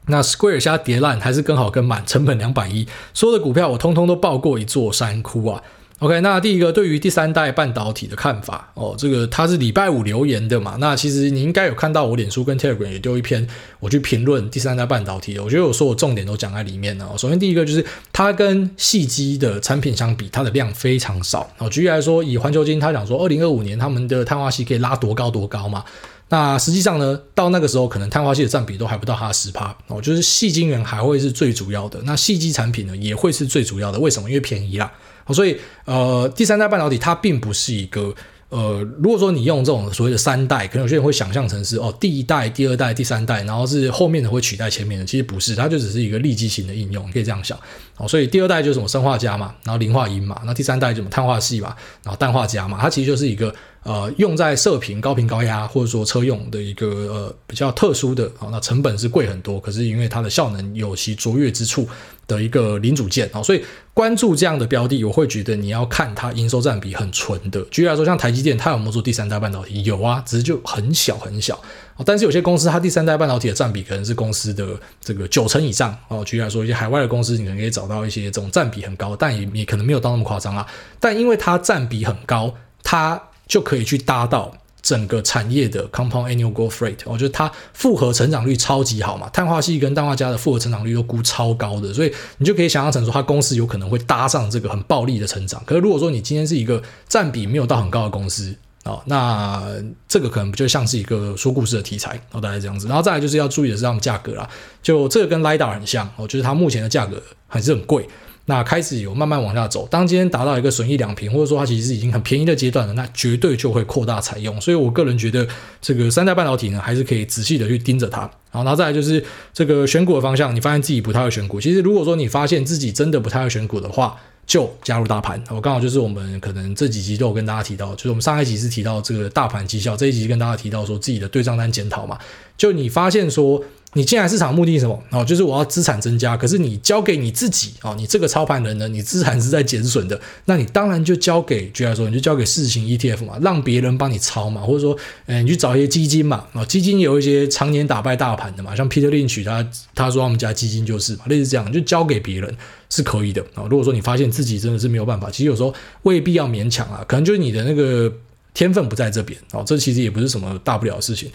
[0.07, 2.87] 那 Square 虾跌烂还是更好跟满，成本两百一。
[3.15, 5.63] 所有的股票我通通都抱过一座山哭啊。
[6.01, 10.77] OK，那第一个对于第三代半导体的看法哦，这个他是礼拜五留言的嘛？
[10.81, 13.47] 那其实你应该有看到我脸书跟 Telegram 也丢一篇，
[13.79, 15.43] 我去评论第三代半导体的。
[15.43, 17.17] 我觉得我说我重点都讲在里面了。
[17.17, 21.49] 首先第一个就是它跟矽基的产品相比，它的量非常少。
[21.59, 25.85] 哦，举例来说，以环球晶他讲说，二零二五年他们的碳化矽可以拉多高多高嘛？
[26.29, 34.01] 那实际上呢，到那个时候可能碳化矽的占比都还不到它的十趴哦，就是细晶圆还会是最主要的，那矽基产品呢也会是最主要的。
[34.01, 34.29] 为什么？
[34.29, 34.93] 因为便宜啦。
[35.33, 38.15] 所以呃，第三代半导体它并不是一个。
[38.51, 47.59] 呃，如果说你用这种所谓的三代，可能有些人会想象成是哦，第一代、第二代、第三代，然后是后面的会取代前面的，其实不是，它就只是一个立基型的应用，你可以这样想。
[47.97, 53.53] 哦，所以第二代就是什么生化镓嘛，然后磷化银嘛，那第三代就什么碳化系嘛，然后氮化镓嘛，它其实就是一个。
[53.85, 61.87] 呃，用在射频、高频高压或者说车用的一个呃比较特殊的啊、哦，那成本是贵很多，可是因为它的效能有其卓越之处
[62.27, 63.63] 的一个零组件啊、哦，所以
[63.93, 67.61] 关注这样的标的，我会觉得你要看它营收占比很纯的。
[67.71, 69.85] 举例来说，像台积电，它有没有做第三代半导体？
[69.85, 71.55] 有啊，只是就很小很小。
[71.97, 74.67] 哦，但是有些公司它第三代半导体的占比可能是公司的
[75.03, 76.25] 这个九成以上哦。
[76.25, 80.67] 举例来说，一些海外的公司，你可能可以找到一些这种占比很高，但也也可能没有到那么夸张啊。
[80.99, 95.63] 但因为它占比很高，它就可以去搭到整个产业的 compound annual growth rate，我觉得它复合成长率超级好嘛，碳化系跟氮化镓的复合成长率都估超高的，所以你就可以想象成说，它公司有可能会搭上这个很暴力的成长。
[95.65, 99.63] 可是如果说你今天是一个占比没有到很高的公司哦，那
[100.07, 102.87] 这个可能不就像是一个说故事的题材哦，大概这样子。
[102.87, 104.47] 然后再来就是要注意的是它们价格啦，
[104.83, 108.07] 就这个跟 LiDAR 很像哦，就是它目前的价格还是很贵。
[108.47, 114.61] 那开始有慢慢往下走，当今天达到一个损益两平，或者说它其实已经很便宜的阶段了，那绝对就会扩大采用。
[114.61, 115.49] 所以我个人觉得，
[115.81, 118.31] 这个三代半导体呢，还是可以仔细的去盯着它。
[118.51, 119.25] 好，然后再来就是
[119.55, 121.59] 这个选股的方向，你发现自己不太会选股。
[121.59, 124.15] 其实如果说你发现自己真的不太会选股的话，
[124.47, 125.43] 就加入大盘。
[125.49, 132.19] 我刚好就是我们可能这几集都有跟大家提到，就是我们上一集是提到这个大盘绩效，这一集跟大家提到说自己的对账单检讨嘛。
[132.59, 133.65] 就你发现说。
[133.95, 135.03] 你进来市场目的是什么？
[135.11, 136.37] 哦，就是我要资产增加。
[136.37, 140.21] 可是你交给你自己哦，你这个操盘人呢，你资产是在减损的。
[140.45, 146.45] 那你当然就交给，举例来说，你就交给市型 ETF 嘛，让别人帮你操嘛，或者说，诶，你去找一些基金嘛。
[146.53, 152.57] 哦，基金有一些常年打败大盘的嘛，像 Peter Lynch 他他说他们家基金就是嘛，类似这样，就交给别人
[152.91, 153.63] 是可以的啊。
[153.71, 155.73] 如果说你发现自己真的是没有办法，其实有时候
[156.03, 158.13] 未必要勉强啊，可能就是你的那个
[158.53, 161.31] 天分不在这边哦，这其实也不是什么大不了的事情。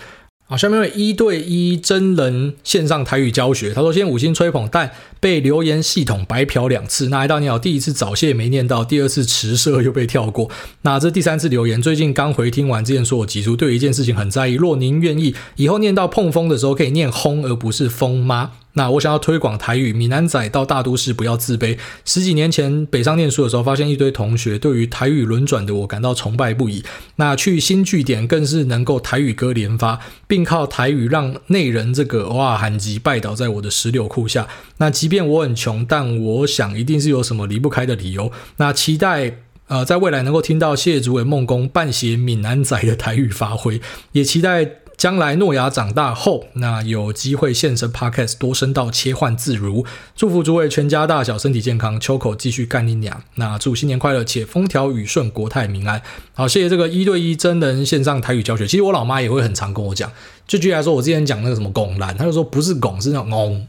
[0.52, 3.72] 好，下面为一对一真人线上台语教学。
[3.72, 4.90] 他说：“先五星吹捧，但
[5.20, 7.10] 被留言系统白嫖两次。
[7.10, 10.50] 那一道你好，第一次早泄没念到，第二次迟射又被跳过。
[10.82, 14.54] 那这第三次留言，最近刚回听完之前说我急出，对一件事情很在意。
[14.54, 21.78] 若您愿意，以后念到碰风的时候，可以念轰而不是风吗？”那我想要推广台语，闽南仔到大都市不要自卑。
[22.06, 26.82] 十几年前北上念书的时候，发现一堆同学对于台语轮转的我感到崇拜不已。
[27.18, 30.00] 那去新据点更是能够台语歌连发，
[30.30, 34.48] 并靠台语让内人这个偶尔喊吉拜倒在我的石榴裤下。
[34.78, 38.32] 那即便我很穷，但我想一定是有什么离不开的理由。
[38.56, 43.82] 那期待呃在未来能够听到谢主委梦工半写闽南仔的台语发挥，
[44.14, 44.72] 也期待。
[45.00, 49.86] 将来诺亚长大后，那有机会现身 Podcast 多声道切换自如。
[50.14, 53.24] 祝福诸位全家大小身体健康，秋口继续干你娘。
[53.36, 56.02] 那祝新年快乐，且风调雨顺，国泰民安。
[56.34, 58.68] 好，谢谢这个一对一真人线上台语教学。
[58.68, 60.12] 其实我老妈也会很常跟我讲，
[60.46, 63.66] 就举例来说，我之前讲那个什么拱兰，她就说不是拱，是那种拱。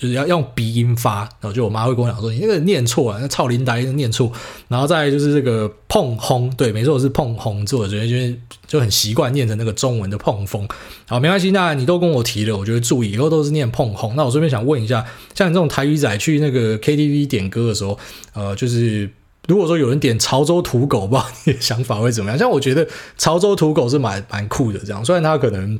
[0.00, 4.32] 就是要用鼻音发，然后就我妈会跟我讲说，你那个念错了，那超灵呆念错，
[4.68, 8.34] 然后再就是这个碰轰，对，没错，是碰轰做的，因为
[8.66, 10.66] 就很习惯念成那个中文的碰风。
[11.06, 14.16] 好，没关系，那你都跟我提了，我就会注意，以后都是念碰轰。
[14.16, 17.98] 那我顺便想问一下，像你这种台语仔去那个 KTV 点歌的时候，
[18.32, 19.10] 呃，就是
[19.48, 22.38] 如果说有人点潮州土狗，不知道你的想法会怎么样？
[22.38, 22.88] 像我觉得
[23.18, 25.78] 潮州土狗是蛮蛮酷的，这样，虽然它可能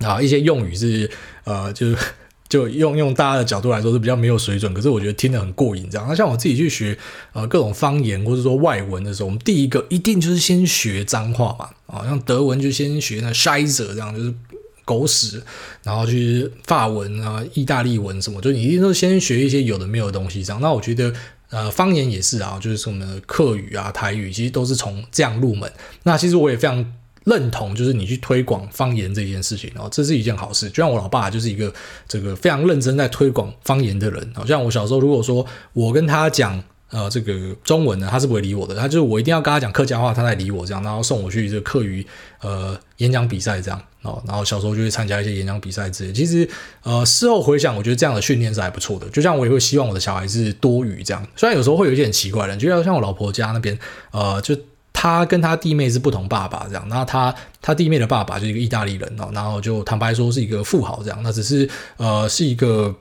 [0.00, 1.10] 啊一些用语是
[1.44, 1.98] 呃就是。
[2.48, 5.86] 就用用大家的角度来说是比较没有水准，可是我觉得听得很过瘾。
[5.90, 6.96] 这样，那像我自己去学
[7.32, 14.32] 呃各种方言或者说外文的时候，我们第一个一定就是先学脏话嘛，啊，像德文就先学那 Scheiße 这样，就是
[14.84, 15.42] 狗屎，
[15.82, 20.62] 然后去法文啊、意大利文什么，就你一定都先学一些有的没有的东西这样。
[20.62, 21.12] 那我觉得
[21.50, 25.70] 呃方言也是啊，就是什么客语啊、台语，其实都是从这样入门。
[26.04, 26.94] 那其实我也非常。
[27.28, 30.68] 认同就是你去推广方言这件事情，然后这是一件好事。
[30.70, 31.72] 就像我老爸就是一个
[32.08, 34.32] 这个非常认真在推广方言的人。
[34.34, 38.74] 好像我小时候如果说我跟他讲呃这个中文呢，他是不会理我的。
[38.74, 42.06] 他就是我一定要跟他讲客家话，他才理我这样，然后送我去这个客语
[42.40, 44.22] 呃演讲比赛这样哦。
[44.26, 46.12] 然后小时候就会参加一些演讲比赛之类。
[46.12, 46.48] 其实
[46.82, 49.06] 呃事后回想，我觉得这样的训练是还不错的。
[49.10, 51.26] 就像我也会希望我的小孩是多语这样。
[51.36, 53.78] 虽然有时候会有一些很奇怪的，就像像我老婆家那边
[54.12, 54.56] 呃就。
[55.00, 57.32] 他跟他弟妹是不同爸爸这样，那他
[57.62, 62.92] 他弟妹的爸爸就是一个意大利人哦，然后就坦白说是一个富豪这样，那只是呃是一个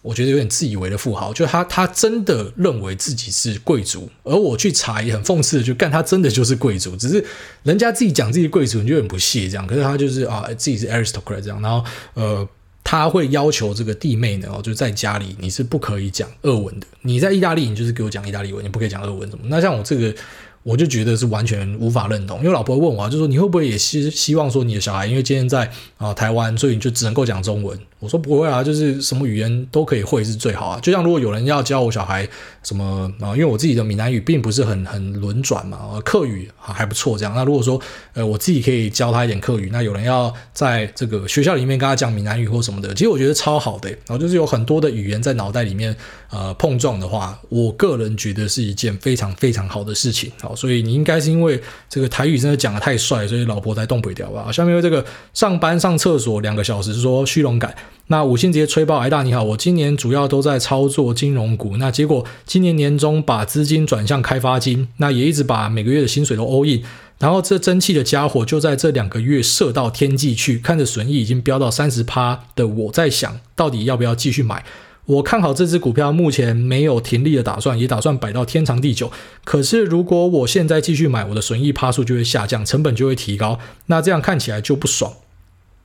[0.00, 7.22] 我觉得有点自以为的富豪，就他他真的认为自己是贵族，而我去查也很讽刺的，就干他真的就是贵族，只是
[7.62, 9.66] 人家自己讲自己贵族，你就很不屑这样。
[9.66, 11.84] 可是他就是啊，自己是 aristocrat 这样，然后
[12.14, 12.48] 呃，
[12.82, 19.44] 他会要求这个弟妹呢，哦，就在家里你是不可以讲俄文的，你在意大利你就是给我讲意大利文，你不可以讲俄文什么。
[19.48, 20.14] 那像我这个。
[20.64, 27.78] 我就觉得是完全无法认同，因为老婆问我啊，就说你会不会也希希望说你的小孩，因为今天在啊、台湾，所以你就只能够讲中文。
[28.04, 30.78] 我说不会啊，就是什么语言都可以会是最好啊。
[30.80, 32.28] 就像如果有人要教我小孩
[32.62, 37.34] 什么啊，因为我自己的闽南语并不是很很轮转嘛，客语还不错这样。
[37.34, 37.80] 那如果说
[38.12, 43.88] 呃我自己可以教他一点客语，那有人要在这个学校里面跟他讲闽南语或什么的，其实我觉得超好的。
[43.88, 45.96] 然后就是有很多的语言在脑袋里面
[46.30, 50.30] 呃碰撞的话，我个人觉得是一件非常非常好的事情。
[50.40, 54.52] 好，所以你应该是因为这个台语真的讲得太帅，所以老婆才动不了吧？
[54.52, 57.74] 下面这个上班上厕所两个小时说虚荣感。
[58.08, 66.82] 那五星直接吹爆，癌大你好，我今年主要都在操作金融股，那结果今年年中把资金转向开发金，那也一直把每个月的薪水都 all in，
[67.18, 74.62] 然后这争气的家伙就在这两个月射到天际去，看着损益已经飙到三十趴的我在想，到底要不要继续买？
[75.06, 79.10] 我看好这只股票，目前没有停利的打算，也打算摆到天长地久。
[79.44, 85.12] 可是如果我现在继续买，我的损益趴数就会下降，成本就会提高，那这样看起来就不爽。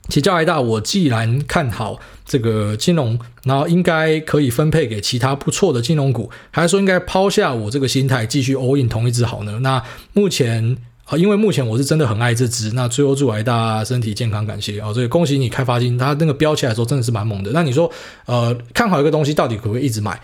[0.10, 9.60] 其教来大，我既然看好这个金融，然后应该可以分配给其他不错的金融股，还是说应该抛下我这个心态，继续 all in 同一只好呢？
[9.60, 9.82] 那
[10.14, 17.52] 目前啊，因为目前我是真的很爱这只，那最后祝来大身体健康，感谢啊，所以恭喜你开发金，它那个飙起来的时候真的是蛮猛的。
[17.52, 17.92] 那你说，
[18.26, 20.20] 呃，看好一个东西到底可不可以一直买？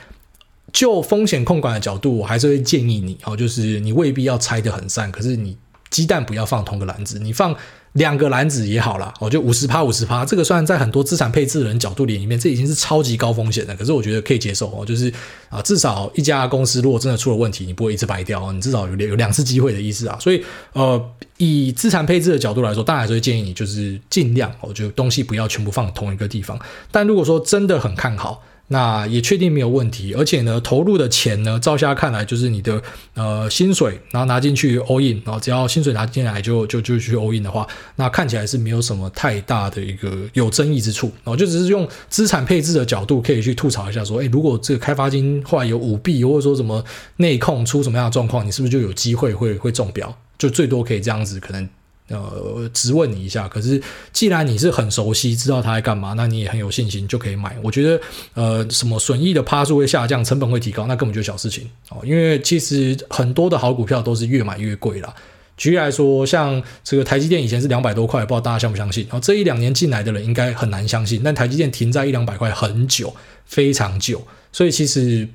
[0.74, 5.56] 就风险控管的角度，我还是会建议你哦，就是你未必要拆得很散，可是你
[5.90, 7.56] 鸡蛋不要放同个篮子，你放。
[7.96, 15.12] 两个篮子也好啦，哦，就五十趴五十趴，这个算在很多资产配置的人角度里面，这已经是超级高风险的，可是我觉得可以接受哦，就是
[15.50, 20.44] 啊，至少一家公司如果真的出了问题，你不会一次白掉，你至少有有两次机会的意思啊，所以
[20.74, 21.02] 呃，
[21.38, 26.60] 以资产配置的角度来说，当然还是会建议你就是尽量，我觉得东西不要全部放同一个地方，
[26.92, 28.44] 但如果说真的很看好。
[28.68, 32.82] 那也确定没有问题，而且呢，投入的钱呢，照下看来就是你的
[33.14, 46.84] 呃薪水，然后拿进去 all in，然后只要薪水拿进来就就就去 all in 的话，那看起来是没有什么太大的一个有争议之处，然后就只是用资产配置的角度可以去吐槽一下，说，诶，如果这个开发金后来有舞弊，或者说什么
[47.18, 50.18] 内控出什么样的状况，你是不是就有机会会会中标？
[50.38, 51.70] 就最多可以这样子，可能。
[52.10, 53.48] 呃，质问你一下。
[53.48, 53.82] 可是，
[54.14, 57.58] 既然你是很熟悉，知道他在干嘛，那你也很有信心，就可以买。
[57.64, 58.02] 我觉得，
[58.34, 62.02] 呃，什么损益的趴数会下降，成本会提高，那根本就小事情哦。
[62.04, 65.14] 因为其实很多的好股票都是越买越贵啦。
[65.58, 69.04] 举例来说，像这个台积电以前是两百多块，不知道大家相不相信？
[69.06, 74.26] 然后这一两年进来的人应该很难相信，但台积电停在一两百块很久，非常久。
[74.52, 75.28] 所以其实。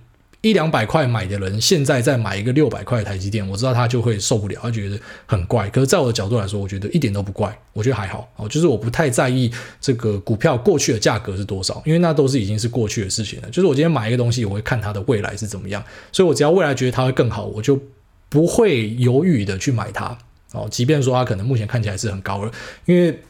[0.43, 5.69] 一两百块买的人，现在再买一个六百块的台积电，我知道他就会受不了，他觉得很怪。
[5.69, 8.49] 可是，在我的角度来说，我觉得一点都不怪，我觉得还好哦。
[8.49, 13.51] 就是我不太在意这个股票过去的价格是多少，因为那都是已经是过去的事情了。
[13.51, 17.79] 就是我今天买一个东西，我会看它的未来是怎么样，所以我只要未来觉得它会更好，我就
[18.31, 20.17] 不会犹豫的去买它
[20.53, 20.67] 哦。
[20.71, 22.51] 即便说它可能目前看起来是很高了，
[22.87, 23.21] 因为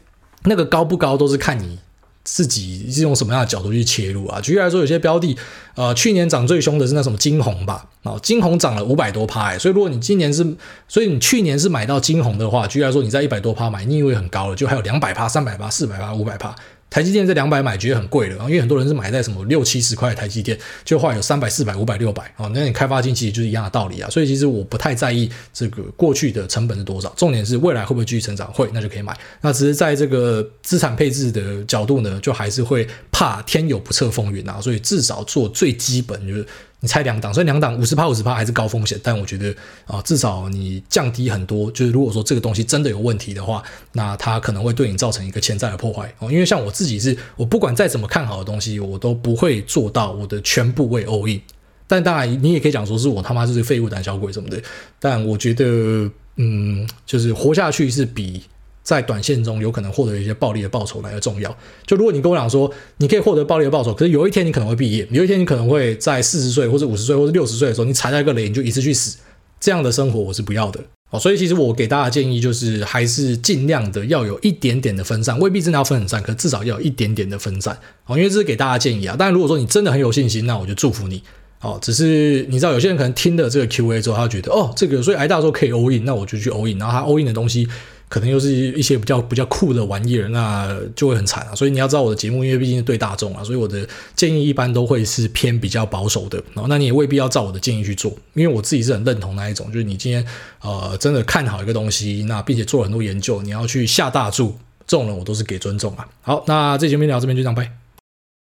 [0.43, 1.77] 那个高不高都是看你。
[2.23, 4.39] 自己是用什么样的角度去切入啊？
[4.41, 5.35] 举例来说，有些标的，
[5.75, 10.45] 呃，去年涨最凶的是那什么金红吧，啊，金红涨了五百多趴，欸，所以如果你今年是，
[10.87, 16.55] 所以你去年是买到金红的话，举例来说，你在一百多趴买，你以为很高了，就还有两百趴、三百趴、四百趴、五百趴。
[16.91, 29.17] 台积电这两百买觉得很贵了，因为很多人是买在什么六七十块台积电，就话有三百、四百、五百、六百啊，那你开发金其实就是一样的道理啊，所以其实我不太在意这个过去的成本是多少，重点是未来会不会继续成长，会，那就可以买。
[29.39, 36.45] 那只是在这个资产配置的角度呢，就还是会怕天有不测风云啊，所以至少做最基本就是。
[36.81, 39.55] 你拆两档，所以两档五十趴五十趴还是高风险，但我觉得
[39.85, 41.71] 啊，至少你降低很多。
[41.71, 43.63] 就是如果说这个东西真的有问题的话，
[43.93, 46.31] 那它可能会对你造成一个潜在的破坏哦。
[46.31, 51.39] 因为像我自己是，我不管再怎么看好的东西，我都不会做到我的全部为 all in。
[51.87, 54.61] 但当然，你也可以讲说是我他妈就是废物胆小鬼什么的。
[54.99, 58.43] 但我觉得，嗯，就是活下去是比。
[58.83, 61.55] 在短线中有可能获得一些暴利的报酬来的重要。
[61.85, 69.17] 就如果你跟我讲说，你可以获得暴利的报酬，可是有一天你可能会毕业，有一天你可能会在四十岁或者五十岁或者六十岁的时候，你踩到一个雷，你就一次去死，
[69.59, 70.79] 这样的生活我是不要的。
[71.11, 77.77] 哦，所以其实我给大家建议就是，还是尽量的要有一点点的分散，未必真的要分很散，可至少要有一点点的分散。
[78.05, 79.15] 哦，因为这是给大家建议啊。
[79.19, 81.21] 但如果说你真的很有信心，那我就祝福你。
[81.59, 87.67] 哦，只是你知道，有些人可能听了这个 Q&A 之后，他觉得哦，这个所以挨大说可以 all in，那我就去 all in，然后他 all in 的东西。
[88.11, 91.55] 可能又是一些比较比较酷的玩意儿，那就会很惨啊。
[91.55, 93.87] 所以你要知道我的节目，因为毕竟是对大众啊，所以我的
[94.17, 96.37] 建议一般都会是偏比较保守的。
[96.53, 100.25] 然后，那你也未必要照我的建议去做，因为我自己是很认同那一种，就是你今天
[100.59, 106.05] 呃真的看好一个东西，那并且做了很多研究，你要去下大注，这种人我都是给尊重啊。
[106.21, 107.80] 好，那这节目聊这边就这样拜。